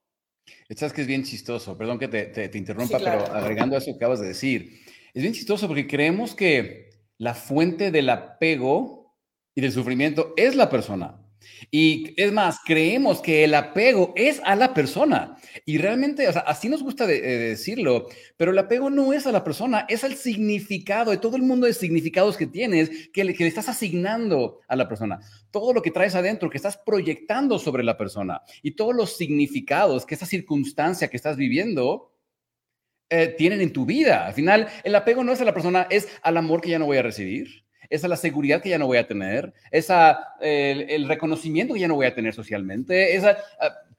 [0.76, 3.98] Sabes que es bien chistoso, perdón que te, te, interrumpa, pero agregando a eso que
[3.98, 4.80] acabas de decir,
[5.14, 9.18] es bien chistoso porque creemos que la fuente del apego
[9.54, 11.21] y del sufrimiento es la persona.
[11.70, 15.38] Y es más, creemos que el apego es a la persona.
[15.66, 19.86] Y realmente, así nos gusta eh, decirlo, pero el apego no es a la persona,
[19.90, 23.50] es al significado, de todo el mundo de significados que tienes, que le, que le
[23.50, 25.20] estás asignando a la persona.
[25.52, 28.42] Todo lo que traes adentro, que estás proyectando sobre la persona.
[28.62, 32.12] Y todos los significados que esa circunstancia que estás viviendo
[33.14, 34.26] eh, tienen en tu vida.
[34.26, 36.86] Al final, el apego no es a la persona, es al amor que ya no
[36.86, 40.36] voy a recibir, es a la seguridad que ya no voy a tener, es a
[40.40, 43.38] el, reconocimiento que ya no voy a tener socialmente, es a,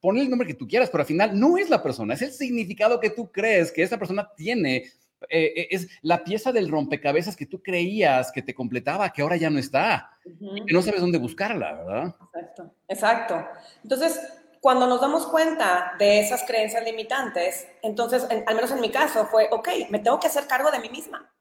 [0.02, 2.98] el nombre que tú quieras, pero al final no es la persona, es el significado
[2.98, 4.90] que tú crees que esa persona tiene.
[5.28, 9.37] Eh, eh, es la pieza del rompecabezas que tú creías que te completaba, que ahora
[9.37, 12.16] ya no está, que no sabes dónde buscarla, ¿verdad?
[12.35, 13.46] Exacto, exacto.
[13.85, 14.20] Entonces,
[14.61, 19.46] cuando nos damos cuenta de esas creencias limitantes, entonces, al menos en mi caso, fue,
[19.52, 21.33] ok, me tengo que hacer cargo de mí misma.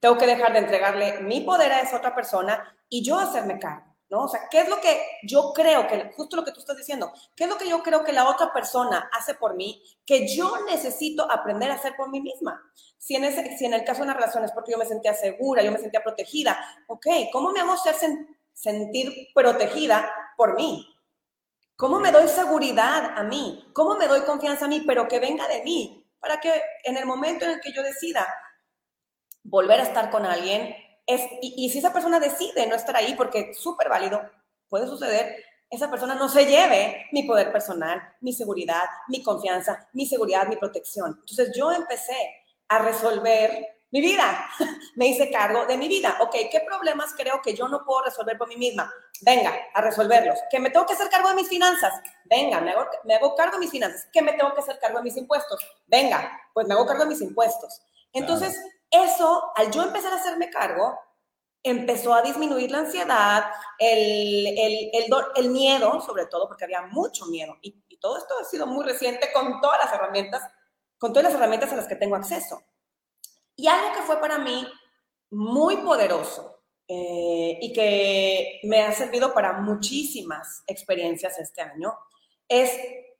[0.00, 3.96] Tengo que dejar de entregarle mi poder a esa otra persona y yo hacerme cargo,
[4.08, 4.24] ¿no?
[4.24, 7.12] O sea, ¿qué es lo que yo creo que, justo lo que tú estás diciendo,
[7.34, 10.64] qué es lo que yo creo que la otra persona hace por mí, que yo
[10.66, 12.62] necesito aprender a hacer por mí misma?
[12.96, 15.14] Si en, ese, si en el caso de una relación es porque yo me sentía
[15.14, 17.94] segura, yo me sentía protegida, ok, ¿cómo me hago ser
[18.52, 20.94] sentir protegida por mí?
[21.76, 23.68] ¿Cómo me doy seguridad a mí?
[23.72, 24.82] ¿Cómo me doy confianza a mí?
[24.84, 28.26] Pero que venga de mí, para que en el momento en el que yo decida
[29.48, 30.74] volver a estar con alguien,
[31.06, 34.20] es, y, si esa persona decide no estar ahí, porque es súper válido,
[34.68, 40.06] puede suceder, esa persona no se lleve mi poder personal, mi seguridad, mi confianza, mi
[40.06, 41.16] seguridad, mi protección.
[41.20, 42.16] Entonces yo empecé
[42.68, 44.48] a resolver mi vida.
[44.96, 46.16] Me hice cargo de mi vida.
[46.20, 48.92] Ok, ¿qué problemas creo que yo no puedo resolver por mí misma?
[49.22, 50.38] Venga, a resolverlos.
[50.50, 51.92] ¿Que me tengo que hacer cargo de mis finanzas?
[52.24, 52.72] Venga, me
[53.14, 54.06] hago, cargo de mis finanzas.
[54.12, 55.60] ¿Que me tengo que hacer cargo de mis impuestos?
[55.86, 57.80] Venga, pues me hago cargo de mis impuestos.
[58.12, 60.98] Entonces, eso, al yo empezar a hacerme cargo,
[61.62, 64.46] empezó a disminuir la ansiedad, el,
[65.36, 67.56] el, miedo, sobre todo, porque había mucho miedo.
[67.62, 70.40] Y, todo esto ha sido muy reciente con todas las herramientas,
[70.98, 72.62] con todas las herramientas a las que tengo acceso.
[73.56, 74.64] Y algo que fue para mí
[75.30, 81.98] muy poderoso eh, y que me ha servido para muchísimas experiencias este año
[82.46, 82.70] es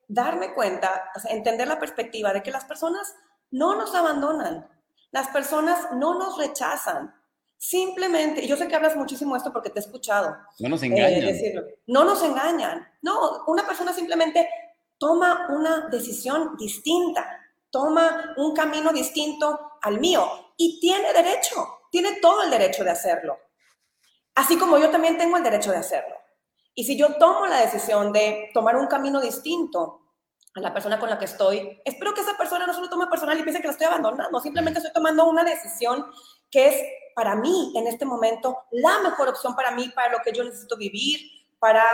[0.07, 3.17] darme cuenta, entender la perspectiva de que las personas
[3.51, 4.69] no nos abandonan,
[5.11, 7.15] las personas no nos rechazan.
[7.57, 10.37] Simplemente, yo sé que hablas muchísimo esto porque te he escuchado.
[10.61, 11.21] No nos engañan.
[11.21, 11.63] decirlo.
[11.87, 12.87] No nos engañan.
[13.03, 14.49] No, una persona simplemente
[14.99, 17.27] toma una decisión distinta,
[17.71, 23.39] toma un camino distinto al mío y tiene derecho, tiene todo el derecho de hacerlo.
[24.35, 26.15] Así como yo también tengo el derecho de hacerlo.
[26.75, 29.98] Y si yo tomo la decisión de tomar un camino distinto
[30.59, 33.39] a la persona con la que estoy, espero que esa persona no solo tome personal
[33.39, 36.07] y piense que la estoy abandonando, simplemente estoy tomando una decisión
[36.51, 36.83] que es
[37.15, 40.77] para mí en este momento la mejor opción para mí, para lo que yo necesito
[40.77, 41.21] vivir,
[41.59, 41.85] para,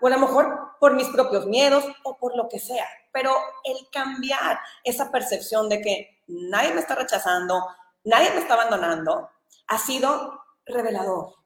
[0.00, 2.86] o a lo mejor por mis propios miedos o por lo que sea.
[3.12, 7.66] Pero el cambiar esa percepción de que nadie me está rechazando,
[8.04, 9.30] nadie me está abandonando,
[9.68, 11.41] ha sido revelador.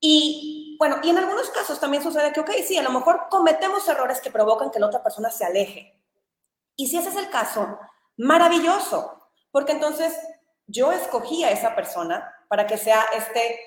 [0.00, 3.86] Y bueno, y en algunos casos también sucede que, ok, sí, a lo mejor cometemos
[3.86, 5.94] errores que provocan que la otra persona se aleje.
[6.74, 7.78] Y si ese es el caso,
[8.16, 10.16] maravilloso, porque entonces
[10.66, 13.60] yo escogí a esa persona para que sea este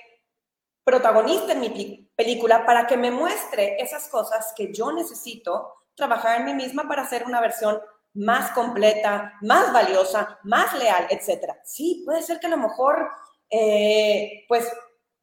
[0.83, 6.45] protagonista en mi película, para que me muestre esas cosas que yo necesito trabajar en
[6.45, 7.79] mí misma para hacer una versión
[8.15, 11.53] más completa, más valiosa, más leal, etc.
[11.63, 13.09] Sí, puede ser que a lo mejor,
[13.49, 14.67] eh, pues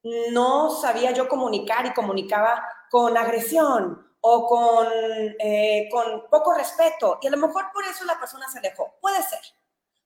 [0.02, 4.86] no sabía yo comunicar y comunicaba con agresión o con,
[5.38, 7.18] eh, con poco respeto.
[7.22, 8.96] Y a lo mejor por eso la persona se alejó.
[9.00, 9.40] Puede ser.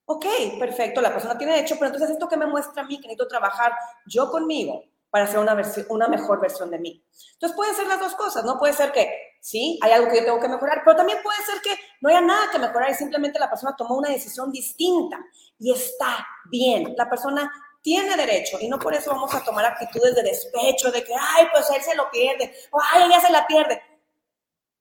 [0.06, 0.26] Ok,
[0.58, 3.26] perfecto, la persona tiene derecho, pero entonces esto que me muestra a mí, que necesito
[3.26, 3.74] trabajar
[4.06, 5.56] yo conmigo para hacer una,
[5.88, 7.02] una mejor versión de mí.
[7.34, 8.58] Entonces pueden ser las dos cosas, ¿no?
[8.58, 9.08] Puede ser que
[9.40, 12.20] sí, hay algo que yo tengo que mejorar, pero también puede ser que no haya
[12.20, 15.24] nada que mejorar y simplemente la persona tomó una decisión distinta
[15.58, 16.94] y está bien.
[16.98, 17.50] La persona
[17.84, 21.44] tiene derecho y no por eso vamos a tomar actitudes de despecho, de que, ay,
[21.52, 23.78] pues él se lo pierde, o ay, ella se la pierde.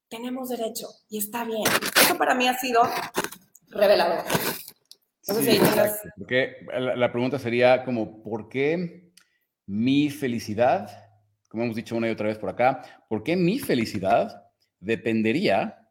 [0.07, 1.65] Tenemos derecho y está bien.
[2.01, 2.81] Eso para mí ha sido
[3.67, 4.23] revelador.
[5.21, 5.59] Sí,
[6.17, 9.11] Porque la, pregunta sería como, ¿por qué
[9.65, 10.89] mi felicidad,
[11.49, 14.45] como hemos dicho una y otra vez por acá, ¿por qué mi felicidad
[14.79, 15.89] dependería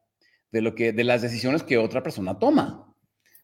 [0.51, 2.92] de, lo que, de las decisiones que otra persona toma?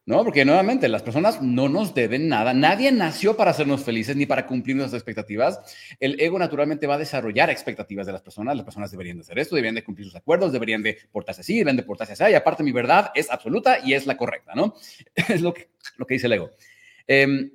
[0.05, 0.23] ¿No?
[0.23, 2.53] Porque nuevamente las personas no nos deben nada.
[2.53, 5.59] Nadie nació para hacernos felices ni para cumplir nuestras expectativas.
[5.99, 8.55] El ego naturalmente va a desarrollar expectativas de las personas.
[8.55, 11.53] Las personas deberían de hacer esto, deberían de cumplir sus acuerdos, deberían de portarse así,
[11.53, 12.31] deberían de portarse así.
[12.31, 14.75] Y aparte mi verdad es absoluta y es la correcta, ¿no?
[15.29, 16.49] Es lo que, lo que dice el ego.
[17.05, 17.51] Em,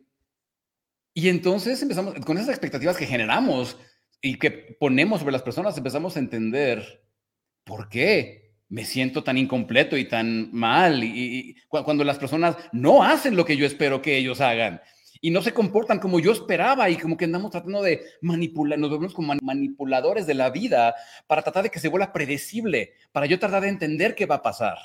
[1.13, 3.79] y entonces empezamos, con esas expectativas que generamos
[4.21, 7.05] y que ponemos sobre las personas, empezamos a entender
[7.65, 8.44] por qué
[8.75, 13.57] me siento tan incompleto y tan mal y, cuando las personas no hacen lo que
[13.57, 14.81] yo espero que ellos hagan
[15.21, 18.91] y no se comportan como yo esperaba y como que andamos tratando de manipular, nos
[18.91, 20.97] vemos como manipuladores de la vida
[21.29, 24.43] para tratar de que se vuelva predecible, para yo tratar de entender qué va a
[24.43, 24.77] pasar.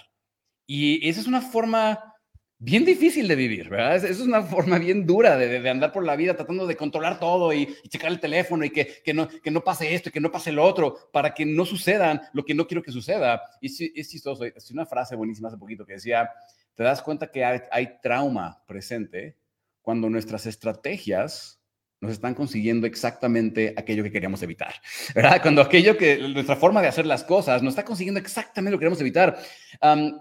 [0.68, 2.14] Y esa es una forma
[2.60, 3.96] bien difícil de vivir, ¿verdad?
[3.96, 7.54] Esa es una forma bien dura de, andar por la vida tratando de controlar todo
[7.54, 10.32] y, checar el teléfono y que, que, no, que no pase esto y que no
[10.32, 13.42] pase lo otro para que no sucedan lo que no quiero que suceda.
[13.62, 16.30] Y es, chistoso, es una frase buenísima hace poquito que decía,
[16.76, 19.38] te das cuenta que hay trauma presente
[19.82, 21.59] cuando nuestras estrategias
[22.02, 24.74] nos están consiguiendo exactamente aquello que queríamos evitar,
[25.14, 25.42] ¿verdad?
[25.42, 28.84] Cuando aquello que nuestra forma de hacer las cosas nos está consiguiendo exactamente lo que
[28.84, 29.38] queremos evitar.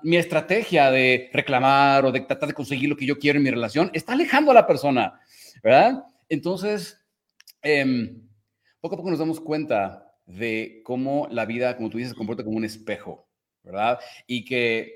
[0.03, 3.51] mi estrategia de reclamar o de tratar de conseguir lo que yo quiero en mi
[3.51, 5.21] relación está alejando a la persona,
[5.63, 6.05] ¿verdad?
[6.29, 7.01] Entonces,
[7.63, 8.29] em,
[8.81, 12.45] poco a poco nos damos cuenta de cómo la vida, como tú dices, se comporta
[12.45, 13.29] como un espejo,
[13.63, 13.99] ¿verdad?
[14.27, 14.93] Y que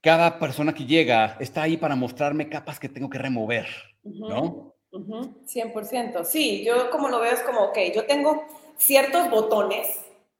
[0.00, 3.66] cada persona que llega está ahí para mostrarme capas que tengo que remover,
[4.02, 4.71] ¿no?
[4.92, 6.24] 100%.
[6.24, 9.88] Sí, yo como lo veo es como, ok, yo tengo ciertos botones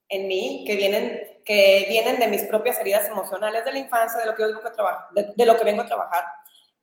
[0.09, 4.27] en mí que vienen, que vienen de mis propias heridas emocionales de la infancia, de
[4.27, 6.25] lo que yo vengo a trabajar, de, lo que vengo a trabajar.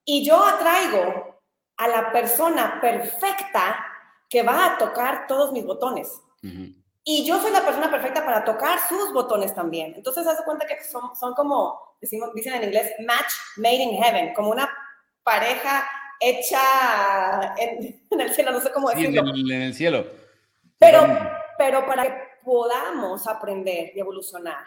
[0.04, 1.40] Y yo atraigo
[1.78, 3.86] a la persona perfecta
[4.28, 6.22] que va a tocar todos mis botones.
[7.04, 9.94] Y yo soy la persona perfecta para tocar sus botones también.
[9.96, 14.34] Entonces, haz cuenta que son, son como, decimos, dicen en inglés, match made in heaven,
[14.34, 14.70] como una
[15.24, 15.88] pareja
[16.20, 19.22] hecha en, el cielo, no sé cómo decirlo.
[19.34, 20.06] en, el, cielo.
[20.78, 21.08] Pero,
[21.58, 24.66] pero para que podamos aprender y evolucionar,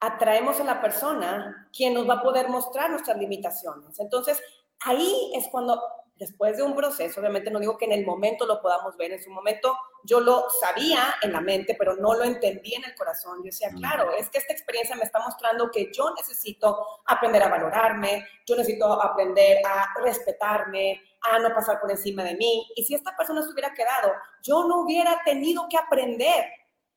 [0.00, 3.98] atraemos a la persona quien nos va a poder mostrar nuestras limitaciones.
[3.98, 4.40] Entonces,
[4.80, 5.80] ahí es cuando
[6.16, 9.22] después de un proceso, obviamente no digo que en el momento lo podamos ver, en
[9.22, 9.76] su momento
[10.06, 13.38] yo lo sabía en la mente, pero no lo entendí en el corazón.
[13.38, 17.48] Yo decía, claro, es que esta experiencia me está mostrando que yo necesito aprender a
[17.48, 22.66] valorarme, yo necesito aprender a respetarme, a no pasar por encima de mí.
[22.76, 26.46] Y si esta persona se hubiera quedado, yo no hubiera tenido que aprender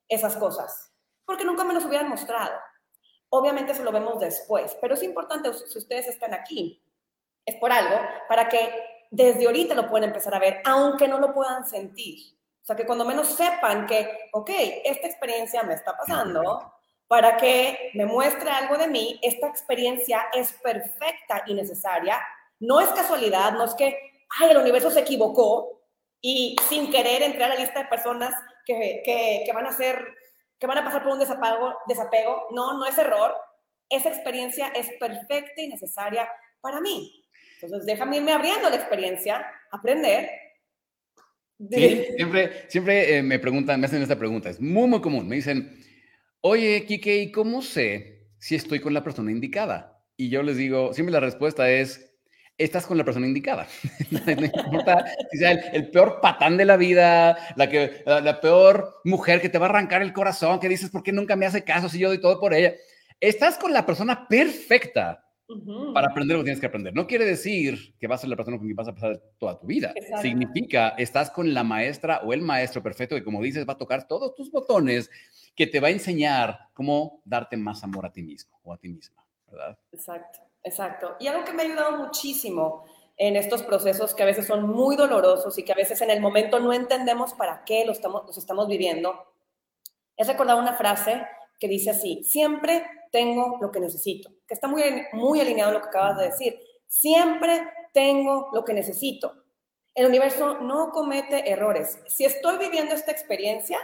[0.08, 0.93] esas cosas,
[1.26, 2.54] porque nunca me las hubieran mostrado.
[3.30, 6.84] Obviamente eso lo vemos después, pero es importante si ustedes están aquí,
[7.45, 11.34] es por algo, para que desde ahorita lo puedan empezar a ver, aunque no lo
[11.34, 12.38] puedan sentir.
[12.69, 14.51] O sea, que cuando menos sepan que, ok,
[14.86, 16.71] esta experiencia me está pasando,
[17.08, 22.21] para que me muestre algo de mí, esta experiencia es perfecta y necesaria.
[22.60, 23.97] No es casualidad, no es que,
[24.39, 25.82] ay, el universo se equivocó
[26.21, 30.05] y sin querer entré a la lista de personas que, que, que van a ser,
[30.60, 32.49] que van a pasar por un desapego, desapego.
[32.51, 33.36] No, no es error.
[33.89, 36.29] Esa experiencia es perfecta y necesaria
[36.62, 37.25] para mí.
[37.60, 40.48] Entonces, déjame irme abriendo la experiencia, aprender.
[41.60, 45.28] Sí, siempre, siempre eh, me preguntan, me hacen esta pregunta, es muy, muy común.
[45.28, 45.78] Me dicen,
[46.41, 50.02] oye, Kike, ¿y cómo sé si estoy con la persona indicada?
[50.15, 52.15] Y yo les digo, siempre la respuesta es,
[52.58, 53.67] estás con la persona indicada.
[54.12, 59.41] no importa si sea el, peor patán de la vida, la, que, la, peor mujer
[59.41, 61.89] que te va a arrancar el corazón, que dices, ¿por qué nunca me hace caso
[61.89, 62.74] si yo doy todo por ella?
[63.19, 65.28] Estás con la persona perfecta
[65.93, 66.93] para aprender lo que tienes que aprender.
[66.93, 69.59] No quiere decir que vas a ser la persona con quien vas a pasar toda
[69.59, 69.93] tu vida.
[70.21, 74.07] Significa, estás con la maestra o el maestro perfecto que, como dices, va a tocar
[74.07, 75.09] todos tus botones,
[75.55, 78.89] que te va a enseñar cómo darte más amor a ti mismo o a ti
[78.89, 79.77] misma, ¿verdad?
[79.91, 81.15] Exacto, exacto.
[81.19, 82.85] Y algo que me ha ayudado muchísimo
[83.17, 86.21] en estos procesos que a veces son muy dolorosos y que a veces en el
[86.21, 89.33] momento no entendemos para qué los estamos, los estamos viviendo,
[90.15, 91.25] es recordar una frase
[91.60, 95.82] que dice así, siempre tengo lo que necesito, que está muy, muy alineado a lo
[95.82, 96.60] que acabas de decir.
[96.88, 99.43] Siempre tengo lo que necesito.
[99.93, 102.00] El universo no comete errores.
[102.08, 103.80] Si estoy viviendo esta experiencia,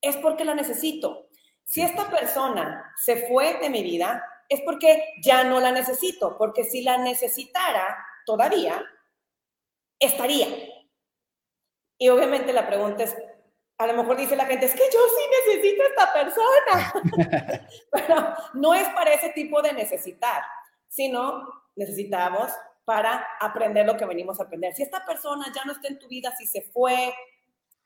[0.00, 1.28] es porque la necesito.
[1.64, 6.64] Si esta persona se fue de mi vida, es porque ya no la necesito, porque
[6.64, 7.96] si la necesitara
[8.26, 8.84] todavía,
[9.98, 10.48] estaría.
[11.98, 13.16] Y obviamente la pregunta es,
[13.80, 17.66] a lo mejor dice la gente, es que yo sí necesito a esta persona.
[17.90, 20.42] Pero no es para ese tipo de necesitar,
[20.86, 22.52] sino necesitamos
[22.84, 24.74] para aprender lo que venimos a aprender.
[24.74, 27.14] Si esta persona ya no está en tu vida, si se fue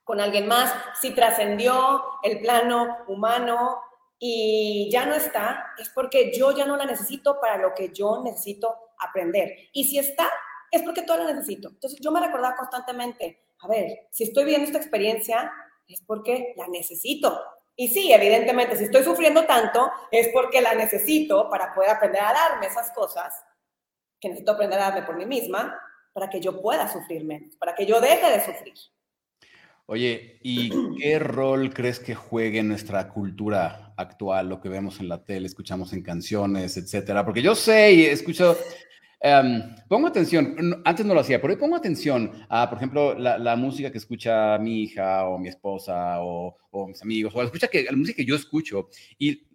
[0.03, 3.81] con alguien más, si trascendió el plano humano
[4.19, 8.21] y ya no está, es porque yo ya no la necesito para lo que yo
[8.25, 9.69] necesito aprender.
[9.73, 10.29] Y si está,
[10.73, 11.69] es porque todo la necesito.
[11.69, 15.53] Entonces yo me recordaba constantemente, a ver, si estoy viviendo esta experiencia,
[15.89, 17.41] es porque la necesito.
[17.77, 22.33] Y sí, evidentemente, si estoy sufriendo tanto, es porque la necesito para poder aprender a
[22.33, 23.35] darme esas cosas
[24.21, 25.79] que necesito aprender a darme por mí misma,
[26.15, 28.75] para que yo pueda sufrir menos, para que yo deje de sufrir.
[29.87, 35.25] Oye, ¿y qué rol crees que juegue nuestra cultura actual, lo que vemos en la
[35.25, 37.25] tele, escuchamos en canciones, etcétera?
[37.25, 38.57] Porque yo sé y escucho
[39.27, 43.57] Em, pongo atención, antes no lo hacía, pero hoy pongo atención a, por ejemplo, la,
[43.57, 47.85] música que escucha mi hija o mi esposa o, mis amigos, o la, escucha que,
[47.85, 49.47] la música que yo escucho y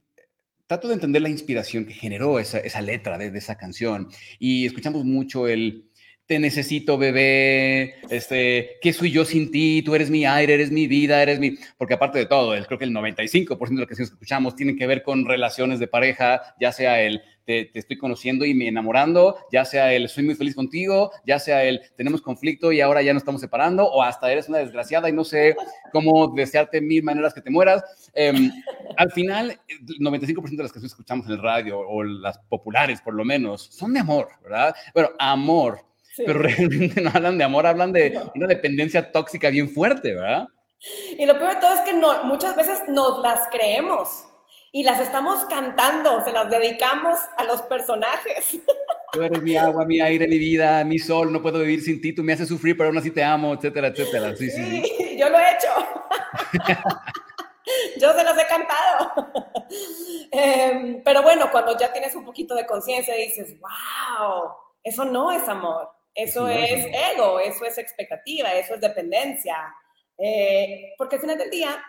[0.66, 4.08] trato de entender la inspiración que generó esa, esa letra de, de, esa canción.
[4.40, 5.89] Y escuchamos mucho el
[6.30, 9.82] te necesito, bebé, este, ¿qué soy yo sin ti?
[9.84, 11.58] Tú eres mi aire, eres mi vida, eres mi...
[11.76, 14.86] Porque aparte de todo, creo que el 95% de las canciones que escuchamos tienen que
[14.86, 19.66] ver con relaciones de pareja, ya sea el te, estoy conociendo y me enamorando, ya
[19.66, 23.22] sea el soy muy feliz contigo, ya sea el tenemos conflicto y ahora ya nos
[23.22, 25.56] estamos separando, o hasta eres una desgraciada y no sé
[25.92, 27.84] cómo desearte mil maneras que te mueras.
[28.14, 28.52] Em,
[28.98, 33.02] al final, el 95% de las canciones que escuchamos en el radio, o las populares
[33.02, 34.76] por lo menos, son de amor, ¿verdad?
[34.94, 35.89] Bueno, amor,
[36.26, 40.48] pero realmente no hablan de amor, hablan de una dependencia tóxica bien fuerte, ¿verdad?
[41.18, 44.26] Y lo peor de todo es que no, muchas veces nos las creemos
[44.72, 48.60] y las estamos cantando, se las dedicamos a los personajes.
[49.12, 52.14] Tú eres mi agua, mi aire, mi vida, mi sol, no puedo vivir sin ti,
[52.14, 54.36] tú me haces sufrir, pero aún así te amo, etcétera, etcétera.
[54.36, 55.18] Sí, sí, sí.
[55.18, 55.68] yo lo he hecho.
[58.00, 59.32] yo se las he cantado.
[60.32, 64.52] Em, pero bueno, cuando ya tienes un poquito de conciencia dices, wow,
[64.84, 69.56] eso no es amor, eso es, ego, eso es expectativa, eso es dependencia.
[70.18, 71.82] Eh, porque al final del día,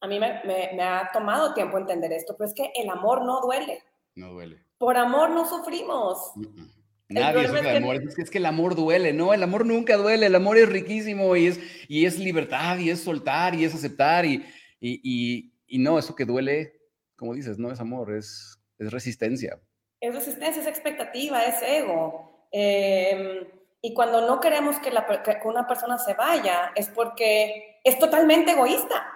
[0.00, 3.82] a mí me, ha tomado tiempo entender esto, pero es que el amor no duele.
[4.14, 4.62] No duele.
[4.78, 6.32] Por amor no sufrimos.
[7.08, 7.96] Nadie sufre de amor.
[7.96, 9.32] Es que, es que el amor duele, ¿no?
[9.32, 10.26] El amor nunca duele.
[10.26, 14.26] El amor es riquísimo y es, y es libertad y es soltar y es aceptar.
[14.26, 14.44] Y,
[14.80, 16.78] y, y, no, eso que duele,
[17.16, 19.58] como dices, no es amor, es, es resistencia.
[20.00, 22.37] Es resistencia, es expectativa, es ego.
[22.50, 23.46] Em,
[23.80, 28.52] y cuando no queremos que, la, que una persona se vaya, es porque es totalmente
[28.52, 29.06] egoísta.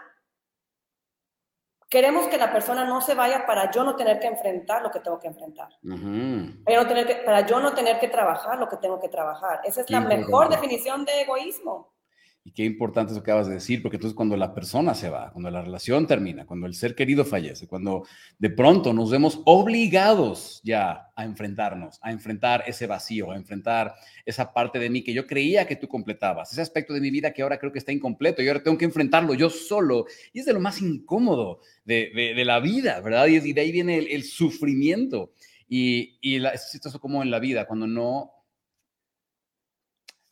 [1.89, 5.01] Queremos que la persona no se vaya para yo no tener que enfrentar lo que
[5.01, 5.69] tengo que enfrentar.
[6.65, 9.61] para, tener que, para yo no tener que trabajar lo que tengo que trabajar.
[9.65, 11.92] Esa es la mejor definición de egoísmo.
[12.45, 15.49] Y qué importante eso acabas de decir, porque entonces cuando la persona se va, cuando
[15.49, 18.05] la relación termina, cuando el ser querido fallece, cuando
[18.37, 23.95] de pronto nos vemos obligados ya a enfrentarnos, a enfrentar ese vacío, a enfrentar
[24.27, 27.33] esa parte de mí que yo creía que tú completabas, ese aspecto de mi vida
[27.33, 30.07] que ahora creo que está incompleto y ahora tengo que enfrentarlo yo solo.
[30.33, 33.29] Y es de lo más incómodo de, la vida, ¿verdad?
[33.29, 35.33] Y, de ahí viene el, sufrimiento.
[35.69, 38.33] Y, y es chistoso como en la vida, cuando no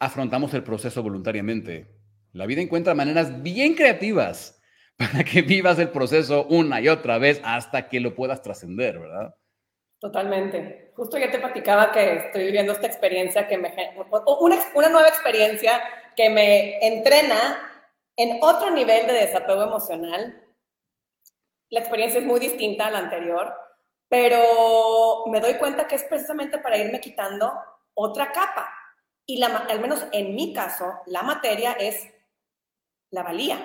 [0.01, 2.00] afrontamos el proceso voluntariamente
[2.33, 4.61] la vida encuentra maneras bien creativas
[4.97, 9.35] para que vivas el proceso una y otra vez hasta que lo puedas trascender, ¿verdad?
[9.99, 10.93] Totalmente.
[10.97, 13.75] Justo ya te platicaba que estoy viviendo esta experiencia que me...
[14.41, 15.81] Una, una nueva experiencia
[16.17, 17.71] que me entrena
[18.17, 20.43] en otro nivel de desapego emocional.
[21.69, 23.55] La experiencia es muy distinta a la anterior,
[24.09, 27.53] pero me doy cuenta que es precisamente para irme quitando
[27.95, 28.69] otra capa.
[29.27, 32.09] Y la, al menos en mi caso, la materia es
[33.11, 33.59] la valía,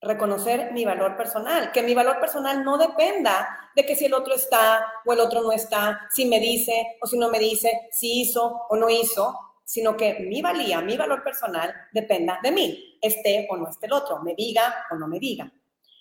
[0.00, 4.34] reconocer mi valor personal, que mi valor personal no dependa de que si el otro
[4.34, 8.22] está o el otro no está, si me dice o si no me dice, si
[8.22, 13.46] hizo o no hizo, sino que mi valía, mi valor personal dependa de mí, esté
[13.50, 15.50] o no esté el otro, me diga o no me diga.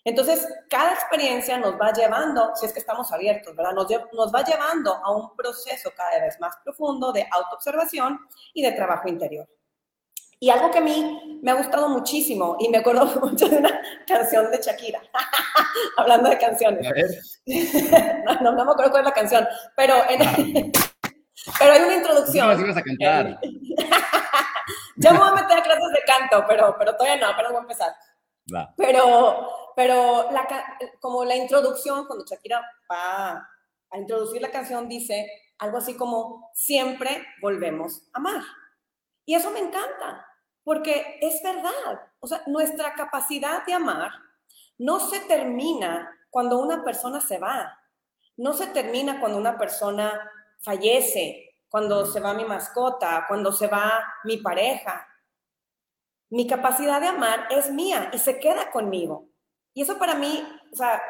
[0.04, 3.74] Entonces, cada experiencia nos va llevando, si es que estamos abiertos, ¿verdad?
[3.74, 8.20] Nos, nos va llevando a un proceso cada vez más profundo de autoobservación
[8.54, 9.48] y de trabajo interior.
[10.44, 13.80] Y algo que a mí me ha gustado muchísimo, y me acuerdo mucho de una
[14.08, 15.00] canción de Shakira,
[15.98, 17.40] hablando de canciones.
[18.42, 20.36] no, no, me acuerdo cuál es la canción, pero, ah.
[21.60, 22.60] pero hay una introducción.
[22.60, 23.40] ibas a cantar.
[24.96, 27.60] ya me voy a meter a clases de canto, pero, pero todavía no, apenas voy
[27.60, 27.94] a empezar.
[28.78, 30.48] Pero, pero la,
[31.00, 33.48] como la introducción, cuando Shakira va
[33.92, 35.30] a introducir la canción, dice
[35.60, 38.42] algo así como, siempre volvemos a amar.
[39.24, 40.26] Y eso me encanta,
[40.64, 44.12] porque es verdad, o sea, nuestra capacidad de amar
[44.78, 47.78] no se termina cuando una persona se va,
[48.38, 50.32] no se termina cuando una persona
[50.62, 55.08] fallece, cuando se va mi mascota, cuando se va mi pareja.
[56.30, 59.30] Mi capacidad de amar es mía y se queda conmigo.
[59.74, 61.02] Y eso para mí, o sea,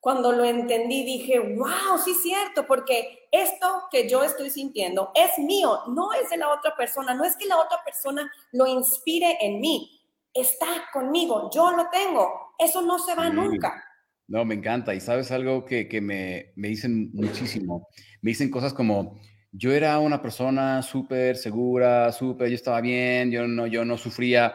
[0.00, 5.38] cuando lo entendí dije, wow, sí es cierto, porque esto que yo estoy sintiendo es
[5.38, 9.38] mío, no es de la otra persona, no es que la otra persona lo inspire
[9.40, 10.00] en mí,
[10.32, 13.84] está conmigo, yo lo tengo, eso no se va nunca.
[14.28, 14.94] No, me encanta.
[14.94, 17.88] Y sabes algo que, que me, me, dicen muchísimo.
[18.20, 19.18] Me dicen cosas como,
[19.52, 24.54] yo era una persona súper segura, súper, yo estaba bien, yo no, yo no sufría,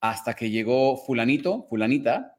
[0.00, 2.36] hasta que llegó fulanito, fulanita,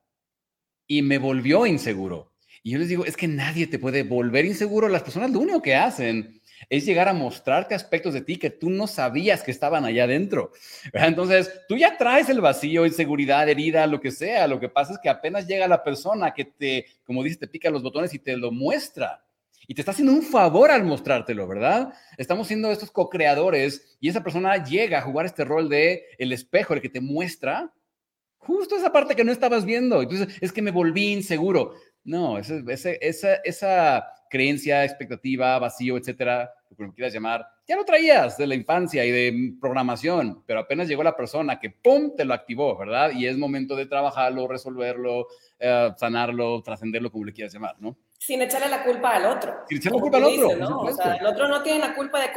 [0.86, 2.33] y me volvió inseguro.
[2.64, 4.88] Y yo les digo, es que nadie te puede volver inseguro.
[4.88, 8.70] Las personas lo único que hacen es llegar a mostrarte aspectos de ti que tú
[8.70, 10.52] no sabías que estaban allá adentro.
[10.94, 14.48] Entonces, tú ya traes el vacío, inseguridad, herida, lo que sea.
[14.48, 17.70] Lo que pasa es que apenas llega la persona que te, como dices, te pica
[17.70, 19.26] los botones y te lo muestra.
[19.68, 21.94] Y te está haciendo un favor al mostrártelo, ¿verdad?
[22.18, 26.74] Estamos siendo estos co-creadores y esa persona llega a jugar este rol de el espejo,
[26.74, 27.74] el que te muestra
[28.38, 30.02] justo esa parte que no estabas viendo.
[30.02, 31.76] Entonces, es que me volví inseguro.
[32.04, 32.56] No, esa,
[33.00, 38.56] esa, esa, creencia, expectativa, vacío, etcétera, lo que quieras llamar, ya lo traías de la
[38.56, 42.16] infancia y de programación, pero apenas llegó la persona que ¡pum!
[42.16, 43.12] te lo activó, ¿verdad?
[43.12, 45.28] Y es momento de trabajarlo, resolverlo,
[45.60, 47.96] eh, sanarlo, trascenderlo, como le quieras llamar, ¿no?
[48.18, 49.54] Sin echarle la culpa al otro.
[49.70, 50.56] Sin echarle la culpa al otro.
[50.56, 50.80] ¿no?
[50.80, 52.32] O sea, el otro no tiene la culpa de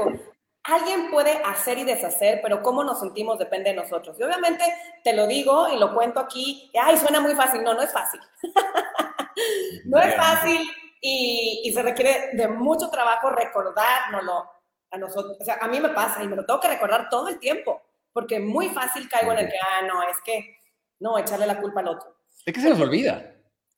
[0.66, 4.16] alguien puede hacer y deshacer, pero cómo nos sentimos depende de nosotros.
[4.18, 4.64] Y obviamente
[5.04, 7.62] te lo digo y lo cuento aquí, ay, suena muy fácil.
[7.62, 8.20] No, no es fácil.
[9.84, 10.68] no es fácil
[11.00, 14.50] y, se requiere de mucho trabajo recordárnoslo
[14.90, 15.36] a nosotros.
[15.40, 17.82] O sea, a mí me pasa y me lo tengo que recordar todo el tiempo,
[18.12, 20.58] porque muy fácil caigo en el que, ah, no, es que,
[21.00, 22.16] no, echarle la culpa al otro.
[22.44, 23.34] Es que se nos olvida.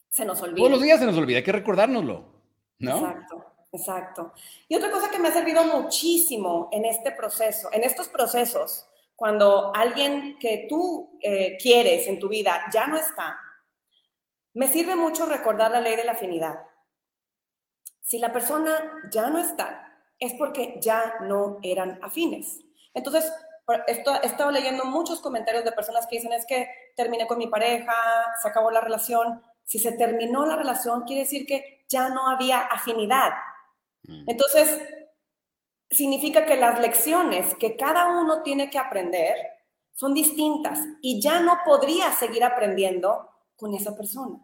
[0.09, 0.57] Se nos olvida.
[0.57, 2.25] Todos los días se nos olvida, hay que recordárnoslo,
[2.79, 2.99] ¿no?
[2.99, 3.45] Exacto.
[3.71, 4.33] Exacto.
[4.69, 9.75] Y otra cosa que me ha servido muchísimo en este proceso, en estos procesos, cuando
[9.75, 13.39] alguien que tú eh, quieres en tu vida ya no está,
[14.55, 16.61] me sirve mucho recordar la ley de la afinidad.
[18.01, 22.61] Si la persona ya no está, es porque ya no eran afines.
[22.95, 23.31] Entonces,
[23.87, 27.93] he estado leyendo muchos comentarios de personas que dicen es que terminé con mi pareja,
[28.41, 29.43] se acabó la relación.
[29.65, 33.33] Si se terminó la relación, quiere decir que ya no había afinidad.
[34.09, 34.25] Mm.
[34.27, 34.81] Entonces,
[35.91, 39.37] significa que las lecciones que cada uno tiene que aprender
[39.93, 44.39] son distintas y ya no podría seguir aprendiendo con esa persona.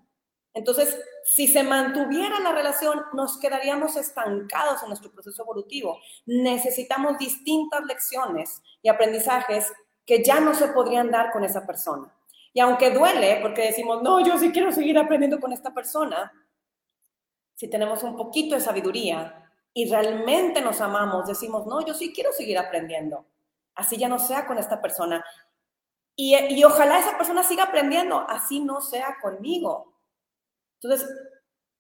[0.53, 5.99] Entonces, si se mantuviera la relación, nos quedaríamos estancados en nuestro proceso evolutivo.
[6.27, 9.73] Necesitamos distintas lecciones y aprendizajes
[10.07, 12.13] que ya no se podrían dar con esa persona.
[12.53, 16.33] Y aunque duele, porque decimos, no, yo sí quiero seguir aprendiendo con esta persona,
[17.57, 19.44] si tenemos un poquito de sabiduría
[19.75, 23.27] y realmente nos amamos, decimos, no, yo sí quiero seguir aprendiendo.
[23.75, 25.25] Así ya no sea con esta persona.
[26.15, 29.93] Y, y ojalá esa persona siga aprendiendo, así no sea conmigo.
[30.81, 31.09] Entonces,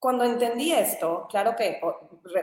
[0.05, 1.81] cuando entendí esto, claro que,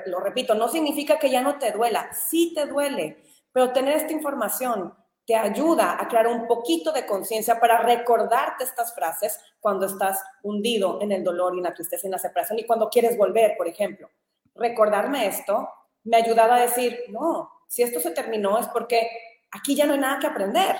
[0.05, 4.13] lo repito, no significa que ya no te duela, sí te duele, pero tener esta
[4.13, 4.95] información
[5.25, 11.01] te ayuda a crear un poquito de conciencia para recordarte estas frases cuando estás hundido
[11.01, 13.55] en el dolor y en la tristeza y en la separación y cuando quieres volver,
[13.57, 14.09] por ejemplo.
[14.55, 15.69] Recordarme esto
[16.03, 19.09] me ayudaba a decir, no, si esto se terminó es porque
[19.51, 20.75] aquí ya no hay nada que aprender.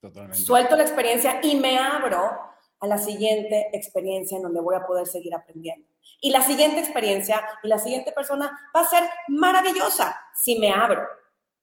[0.00, 0.38] Totalmente.
[0.38, 2.38] Suelto la experiencia y me abro
[2.80, 5.88] a la siguiente experiencia en donde voy a poder seguir aprendiendo.
[6.20, 11.06] Y la siguiente experiencia y la siguiente persona va a ser maravillosa si me abro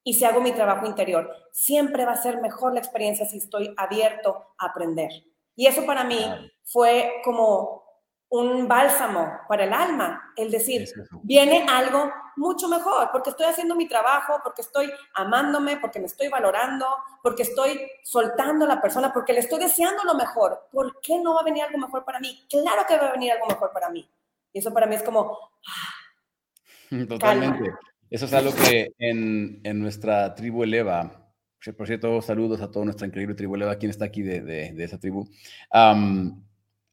[0.04, 1.30] y si hago mi trabajo interior.
[1.52, 5.12] Siempre va a ser mejor la experiencia si estoy abierto a aprender.
[5.56, 6.26] Y eso para mí
[6.64, 7.83] fue como
[8.30, 10.88] un bálsamo para el alma, el decir,
[11.22, 16.30] viene algo mucho mejor, porque estoy haciendo mi trabajo, porque estoy amándome, porque me estoy
[16.30, 16.86] valorando,
[17.22, 20.68] porque estoy soltando a la persona, porque le estoy deseando lo mejor.
[20.72, 22.44] ¿Por qué no va a venir algo mejor para mí?
[22.50, 24.10] Claro que va a venir algo mejor para mí.
[24.52, 25.38] Y eso para mí es como...
[25.68, 27.72] Ah, Totalmente.
[28.10, 31.34] Eso es algo que en, en, nuestra tribu Eleva,
[31.76, 35.00] por cierto, saludos a toda nuestra increíble tribu Eleva, quien está aquí de, de, esa
[35.00, 35.28] tribu,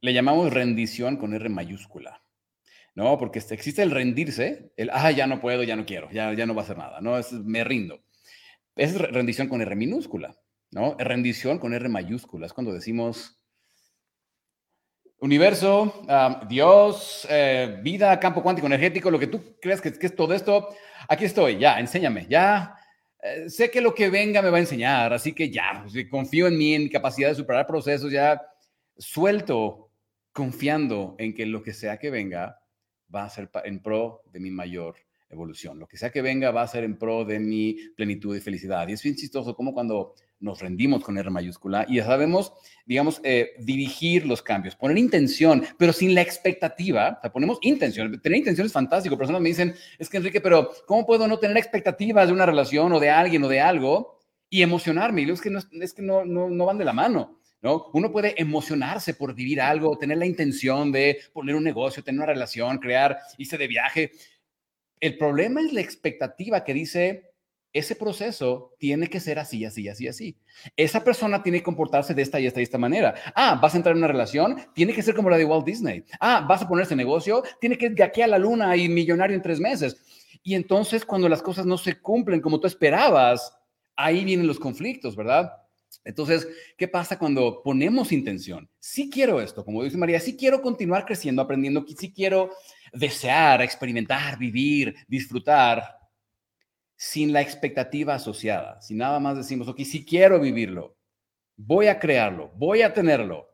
[0.01, 2.23] le llamamos rendición con R mayúscula.
[2.95, 3.19] ¿no?
[3.19, 6.47] Porque este, existe el rendirse, el, ah, ya no puedo, ya no quiero, ya, ya
[6.47, 7.19] no va a hacer nada, ¿no?
[7.19, 8.03] Es, me rindo.
[8.77, 10.37] Es rendición con R minúscula,
[10.71, 10.97] ¿no?
[10.99, 13.41] Rendición con R mayúscula, es cuando decimos,
[15.21, 16.03] universo,
[16.49, 20.69] Dios, eh, vida, campo cuántico energético, lo que tú creas que, es todo esto,
[21.09, 22.75] aquí estoy, ya, enséñame, ya.
[23.23, 26.47] Eh, sé que lo que venga me va a enseñar, así que ya, pues, confío
[26.49, 28.41] en mí, en mi capacidad de superar procesos, ya
[28.97, 29.90] suelto,
[30.33, 32.61] confiando en que lo que sea que venga
[33.15, 34.97] va a ser en pro de mi mayor
[35.31, 35.79] evolución.
[35.79, 38.89] Lo que sea que venga va a ser en pro de mi plenitud y felicidad.
[38.89, 42.53] Y es bien chistoso como cuando nos rendimos con R mayúscula y ya sabemos,
[42.87, 47.17] digamos, eh, dirigir los cambios, poner intención, pero sin la expectativa.
[47.19, 48.21] O sea, ponemos intención.
[48.21, 49.19] Tener intención es fantástico.
[49.19, 52.93] Personas me dicen, es que Enrique, pero ¿cómo puedo no tener expectativas de una relación
[52.93, 54.19] o de alguien o de algo
[54.49, 55.21] y emocionarme?
[55.21, 57.40] Y digo, es que no, es que no, no, no van de la mano.
[57.63, 57.91] ¿No?
[57.93, 62.33] Uno puede emocionarse por vivir algo, tener la intención de poner un negocio, tener una
[62.33, 64.13] relación, crear, irse de viaje.
[64.99, 67.31] El problema es la expectativa que dice,
[67.73, 70.37] ese proceso tiene que ser así, así, así, así.
[70.77, 73.15] Esa persona tiene que comportarse de esta y esta y esta manera.
[73.35, 76.05] Ah, vas a entrar en una relación, tiene que ser como la de Walt Disney.
[76.19, 78.89] Ah, vas a poner ese negocio, tiene que ir de aquí a la luna y
[78.89, 79.97] millonario en tres meses.
[80.43, 83.57] Y entonces cuando las cosas no se cumplen como tú esperabas,
[83.95, 85.53] ahí vienen los conflictos, ¿verdad?
[86.05, 88.69] Entonces, ¿qué pasa cuando ponemos intención?
[88.79, 92.51] Sí quiero esto, como dice María, sí quiero continuar creciendo, aprendiendo, sí quiero
[92.93, 95.85] desear, experimentar, vivir, disfrutar,
[96.97, 98.81] sin la expectativa asociada.
[98.81, 100.97] Si nada más decimos, ok, si quiero vivirlo,
[101.57, 103.49] voy a crearlo, voy a tenerlo.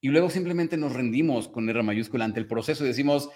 [0.00, 3.28] Y luego simplemente nos rendimos con R mayúscula ante el proceso y decimos,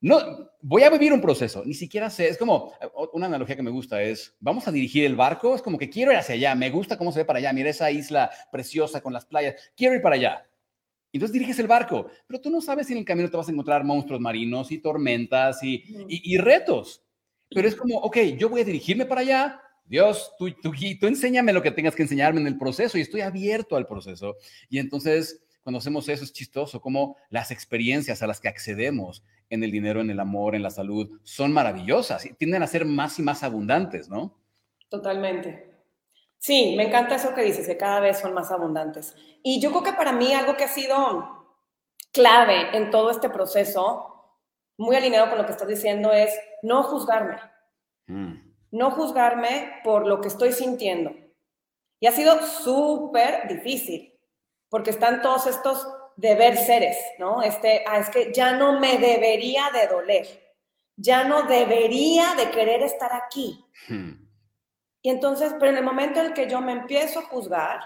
[0.00, 1.62] no, voy a vivir un proceso.
[1.64, 2.72] Ni siquiera sé, es como
[3.12, 6.12] una analogía que me gusta es, vamos a dirigir el barco, es como que quiero
[6.12, 9.12] ir hacia allá, me gusta cómo se ve para allá, mira esa isla preciosa con
[9.12, 10.48] las playas, quiero ir para allá.
[11.12, 13.52] Entonces diriges el barco, pero tú no sabes si en el camino te vas a
[13.52, 17.02] encontrar monstruos marinos y tormentas y, y, y retos.
[17.50, 19.62] Pero es como, ok, yo voy a dirigirme para allá.
[19.86, 23.22] Dios, tú, tú, tú enséñame lo que tengas que enseñarme en el proceso y estoy
[23.22, 24.36] abierto al proceso.
[24.68, 29.64] Y entonces, cuando hacemos eso, es chistoso como las experiencias a las que accedemos en
[29.64, 33.18] el dinero, en el amor, en la salud, son maravillosas y tienden a ser más
[33.18, 34.34] y más abundantes, ¿no?
[34.88, 35.68] Totalmente.
[36.38, 39.14] Sí, me encanta eso que dices, que cada vez son más abundantes.
[39.42, 41.56] Y yo creo que para mí algo que ha sido
[42.12, 44.08] clave en todo este proceso
[44.76, 46.32] muy alineado con lo que estás diciendo, es
[46.62, 47.36] no juzgarme.
[48.06, 48.34] Mm.
[48.70, 51.12] No juzgarme por lo que estoy sintiendo.
[52.00, 54.14] Y ha sido súper difícil,
[54.68, 55.86] porque están todos estos
[56.18, 57.42] deber seres, ¿no?
[57.42, 60.26] Este, ah, es que ya no me debería de doler,
[60.96, 63.64] ya no debería de querer estar aquí.
[63.88, 64.26] Hmm.
[65.00, 67.80] Y entonces, pero en el momento en el que yo me empiezo a juzgar,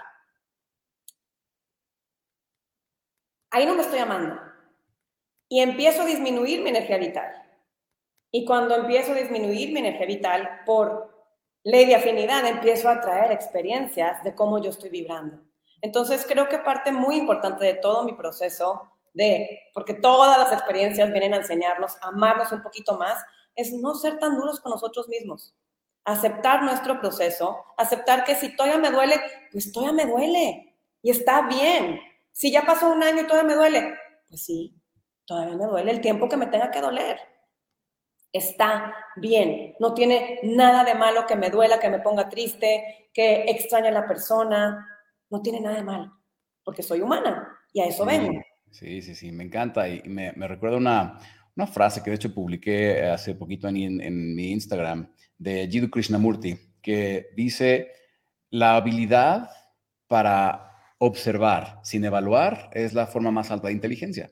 [3.51, 4.41] ahí no me estoy amando
[5.47, 7.31] y empiezo a disminuir mi energía vital.
[8.31, 11.29] Y cuando empiezo a disminuir mi energía vital por
[11.63, 15.52] ley de afinidad, empiezo a traer experiencias de cómo yo estoy vibrando.
[15.83, 21.11] Entonces creo que parte muy importante de todo mi proceso de, porque todas las experiencias
[21.11, 23.21] vienen a enseñarnos a amarnos un poquito más,
[23.53, 25.53] es no ser tan duros con nosotros mismos.
[26.05, 29.21] aceptar nuestro proceso, aceptar que si todavía me duele,
[29.51, 31.99] pues todavía me duele y está bien.
[32.31, 33.93] Si ya pasó un año y todavía me duele,
[34.27, 34.75] pues sí,
[35.25, 37.19] todavía me duele el tiempo que me tenga que doler.
[38.33, 43.45] Está bien, no tiene nada de malo que me duela, que me ponga triste, que
[43.47, 44.92] extrañe a la persona,
[45.29, 46.13] no tiene nada de malo,
[46.63, 48.31] porque soy humana y a eso vengo.
[48.71, 51.19] Sí, sí, sí, me encanta y me, me recuerda una,
[51.55, 56.57] una frase que de hecho publiqué hace poquito en, en, mi Instagram de Jiddu Krishnamurti,
[56.81, 57.91] que dice,
[58.49, 59.49] la habilidad
[60.07, 64.31] para observar sin evaluar es la forma más alta de inteligencia,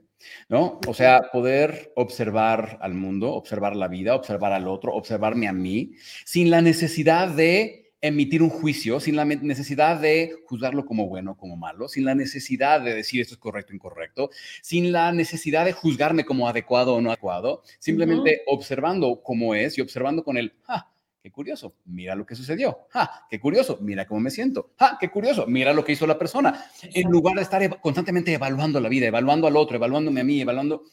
[0.50, 0.80] ¿no?
[0.88, 5.94] O sea, poder observar al mundo, observar la vida, observar al otro, observarme a mí,
[6.26, 11.38] sin la necesidad de emitir un juicio sin la necesidad de juzgarlo como bueno o
[11.38, 14.32] como malo, sin la necesidad de decir esto es correcto o incorrecto,
[14.62, 19.82] sin la necesidad de juzgarme como adecuado o no adecuado, simplemente observando cómo es y
[19.82, 20.88] observando con el, ¡ah!
[21.22, 22.88] Qué curioso, mira lo que sucedió.
[22.96, 23.28] ¡Ah!
[23.30, 24.72] Qué curioso, mira cómo me siento.
[24.80, 24.98] ¡Ah!
[25.00, 26.66] Qué curioso, mira lo que hizo la persona.
[26.82, 30.84] En lugar de estar constantemente evaluando la vida, evaluando al otro, evaluándome a mí, evaluando,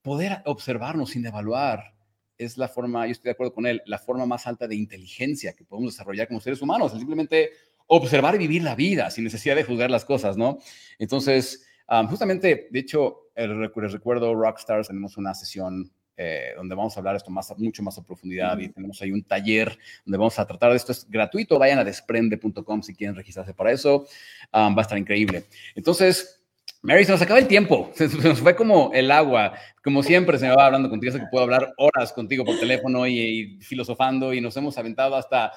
[0.00, 1.92] poder observarnos sin evaluar
[2.38, 5.54] es la forma, yo estoy de acuerdo con él, la forma más alta de inteligencia
[5.54, 7.50] que podemos desarrollar como seres humanos, es simplemente
[7.86, 10.58] observar y vivir la vida sin necesidad de juzgar las cosas, ¿no?
[10.98, 11.66] Entonces,
[12.08, 17.30] justamente, de hecho, les recuerdo Rockstars, tenemos una sesión eh, donde vamos a hablar esto
[17.30, 20.76] más, mucho más a profundidad y tenemos ahí un taller donde vamos a tratar de
[20.76, 20.92] esto.
[20.92, 24.06] Es gratuito, vayan a desprende.com si quieren registrarse para eso.
[24.54, 25.46] va a estar increíble.
[25.74, 26.43] Entonces,
[26.84, 29.54] Mary, se nos acaba el tiempo, se, nos fue como el agua.
[29.82, 33.06] Como siempre, se me va hablando contigo, sé que puedo hablar horas contigo por teléfono
[33.06, 35.52] y, filosofando y nos hemos aventado hasta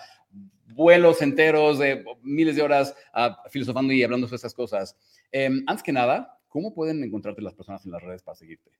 [0.67, 4.95] vuelos enteros de miles de horas uh, filosofando y hablando de estas cosas.
[5.29, 8.71] Em, antes que nada, ¿cómo pueden encontrarte las personas en las redes para seguirte?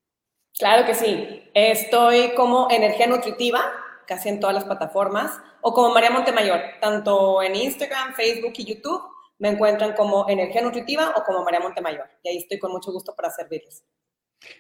[0.58, 1.44] Claro que sí.
[1.54, 3.62] Estoy como Energía Nutritiva,
[4.08, 9.17] casi en todas las plataformas, o como María Montemayor, tanto en Instagram, Facebook y YouTube
[9.40, 12.08] me encuentran como Energía Nutritiva o como María Montemayor.
[12.24, 13.84] Y ahí estoy con mucho gusto para servirles.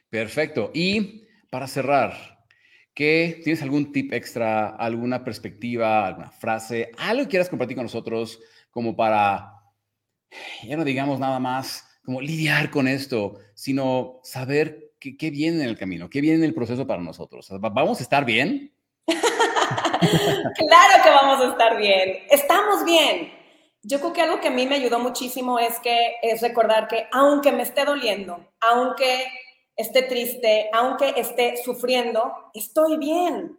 [0.09, 0.71] Perfecto.
[0.73, 2.13] Y para cerrar,
[2.93, 8.39] ¿qué, ¿tienes algún tip extra, alguna perspectiva, alguna frase, algo que quieras compartir con nosotros
[8.71, 9.53] como para,
[10.63, 15.69] ya no digamos nada más, como lidiar con esto, sino saber qué, qué viene en
[15.69, 17.47] el camino, qué viene en el proceso para nosotros?
[17.59, 18.73] ¿Vamos a estar bien?
[19.07, 22.19] claro que vamos a estar bien.
[22.30, 23.36] Estamos bien.
[23.89, 27.07] Yo creo que algo que a mí me ayudó muchísimo es que es recordar que
[27.09, 29.25] aunque me esté doliendo, aunque
[29.77, 33.57] esté triste, aunque esté sufriendo, estoy bien.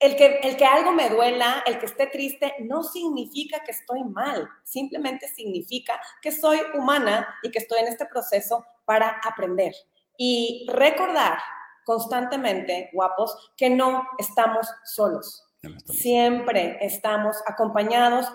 [0.00, 4.02] El que, el que algo me duela, el que esté triste, no significa que estoy
[4.02, 9.72] mal, simplemente significa que soy humana y que estoy en este proceso para aprender.
[10.16, 11.38] Y recordar
[11.84, 15.46] constantemente, guapos, que no estamos solos.
[15.86, 18.26] Siempre estamos acompañados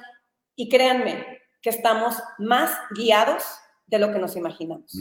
[0.55, 1.25] y créanme
[1.61, 3.43] que estamos más guiados
[3.87, 4.91] de lo que nos imaginamos.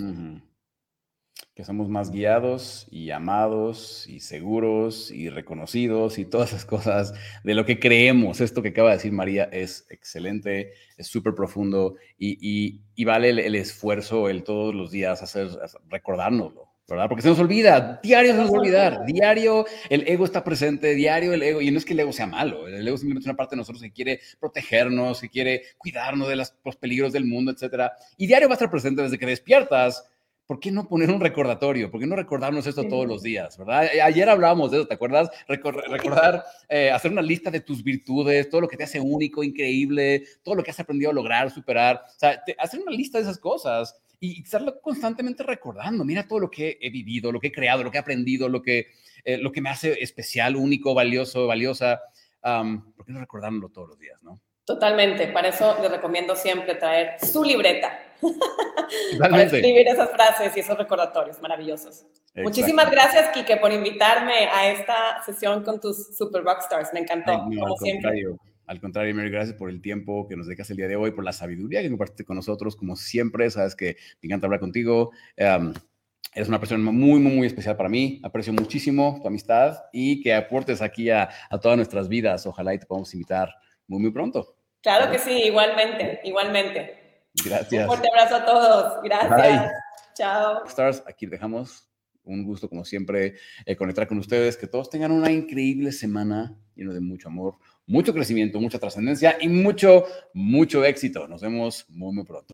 [1.55, 7.55] Que somos más guiados y amados y seguros y reconocidos y todas esas cosas de
[7.55, 8.41] lo que creemos.
[8.41, 14.29] Esto que acaba de decir María es excelente, es súper profundo y, vale el, esfuerzo,
[14.29, 15.49] el todos los días hacer,
[15.89, 16.74] recordárnoslo.
[16.89, 17.09] ¿Verdad?
[17.09, 20.95] Porque se nos olvida, diario se nos va a olvidar, diario el ego está presente,
[20.95, 23.31] diario el ego, y no es que el ego sea malo, el ego simplemente es
[23.31, 27.53] una parte de nosotros que quiere protegernos, que quiere cuidarnos de los, peligros del mundo,
[27.53, 27.93] etcétera.
[28.17, 30.05] Y diario va a estar presente desde que despiertas.
[30.47, 31.91] ¿Por qué no poner un recordatorio?
[31.91, 33.57] ¿Por qué no recordarnos esto todos los días?
[33.57, 33.89] ¿Verdad?
[34.03, 35.31] Ayer hablábamos de eso, ¿te acuerdas?
[35.49, 40.25] recordar, eh, hacer una lista de tus virtudes, todo lo que te hace único, increíble,
[40.43, 42.03] todo lo que has aprendido a lograr, superar.
[42.07, 46.05] O sea, hacer una lista de esas cosas y estarlo constantemente recordando.
[46.05, 48.61] Mira todo lo que he vivido, lo que he creado, lo que he aprendido, lo
[48.61, 48.89] que,
[49.25, 52.03] eh, lo que me hace especial, único, valioso, valiosa.
[52.43, 54.39] ¿Por qué no recordarlo todos los días, no?
[54.65, 55.29] Totalmente.
[55.29, 57.99] Para eso les recomiendo siempre traer su libreta.
[59.19, 62.07] para escribir esas frases y esos recordatorios maravillosos.
[62.37, 66.93] Muchísimas gracias, Kike, por invitarme a esta sesión con tus Super Rockstars.
[66.93, 68.25] Me encantó, como siempre.
[68.67, 71.23] Al contrario, Mary, gracias por el tiempo que nos dedicas el día de hoy, por
[71.23, 73.51] la sabiduría que compartiste con nosotros, como siempre.
[73.51, 75.11] Sabes que me encanta hablar contigo.
[75.37, 78.21] eres una persona muy, muy, muy especial para mí.
[78.25, 81.29] Aprecio muchísimo tu amistad y que aportes aquí a,
[81.61, 82.47] todas nuestras vidas.
[82.47, 83.51] Ojalá y te podamos invitar
[83.87, 84.54] muy, muy pronto.
[84.85, 87.31] Claro que sí, igualmente, igualmente.
[87.43, 87.83] Gracias.
[87.85, 89.03] Un fuerte abrazo a todos.
[89.03, 89.73] Gracias.
[90.15, 90.63] Chao.
[90.67, 91.89] Stars, aquí dejamos.
[92.23, 94.59] Un gusto, como siempre, eh, conectar con ustedes.
[94.59, 97.57] Que todos tengan una increíble semana lleno de mucho amor,
[97.87, 100.05] mucho crecimiento, mucha trascendencia y mucho,
[100.35, 101.27] mucho éxito.
[101.29, 102.43] Nos vemos muy, muy pronto.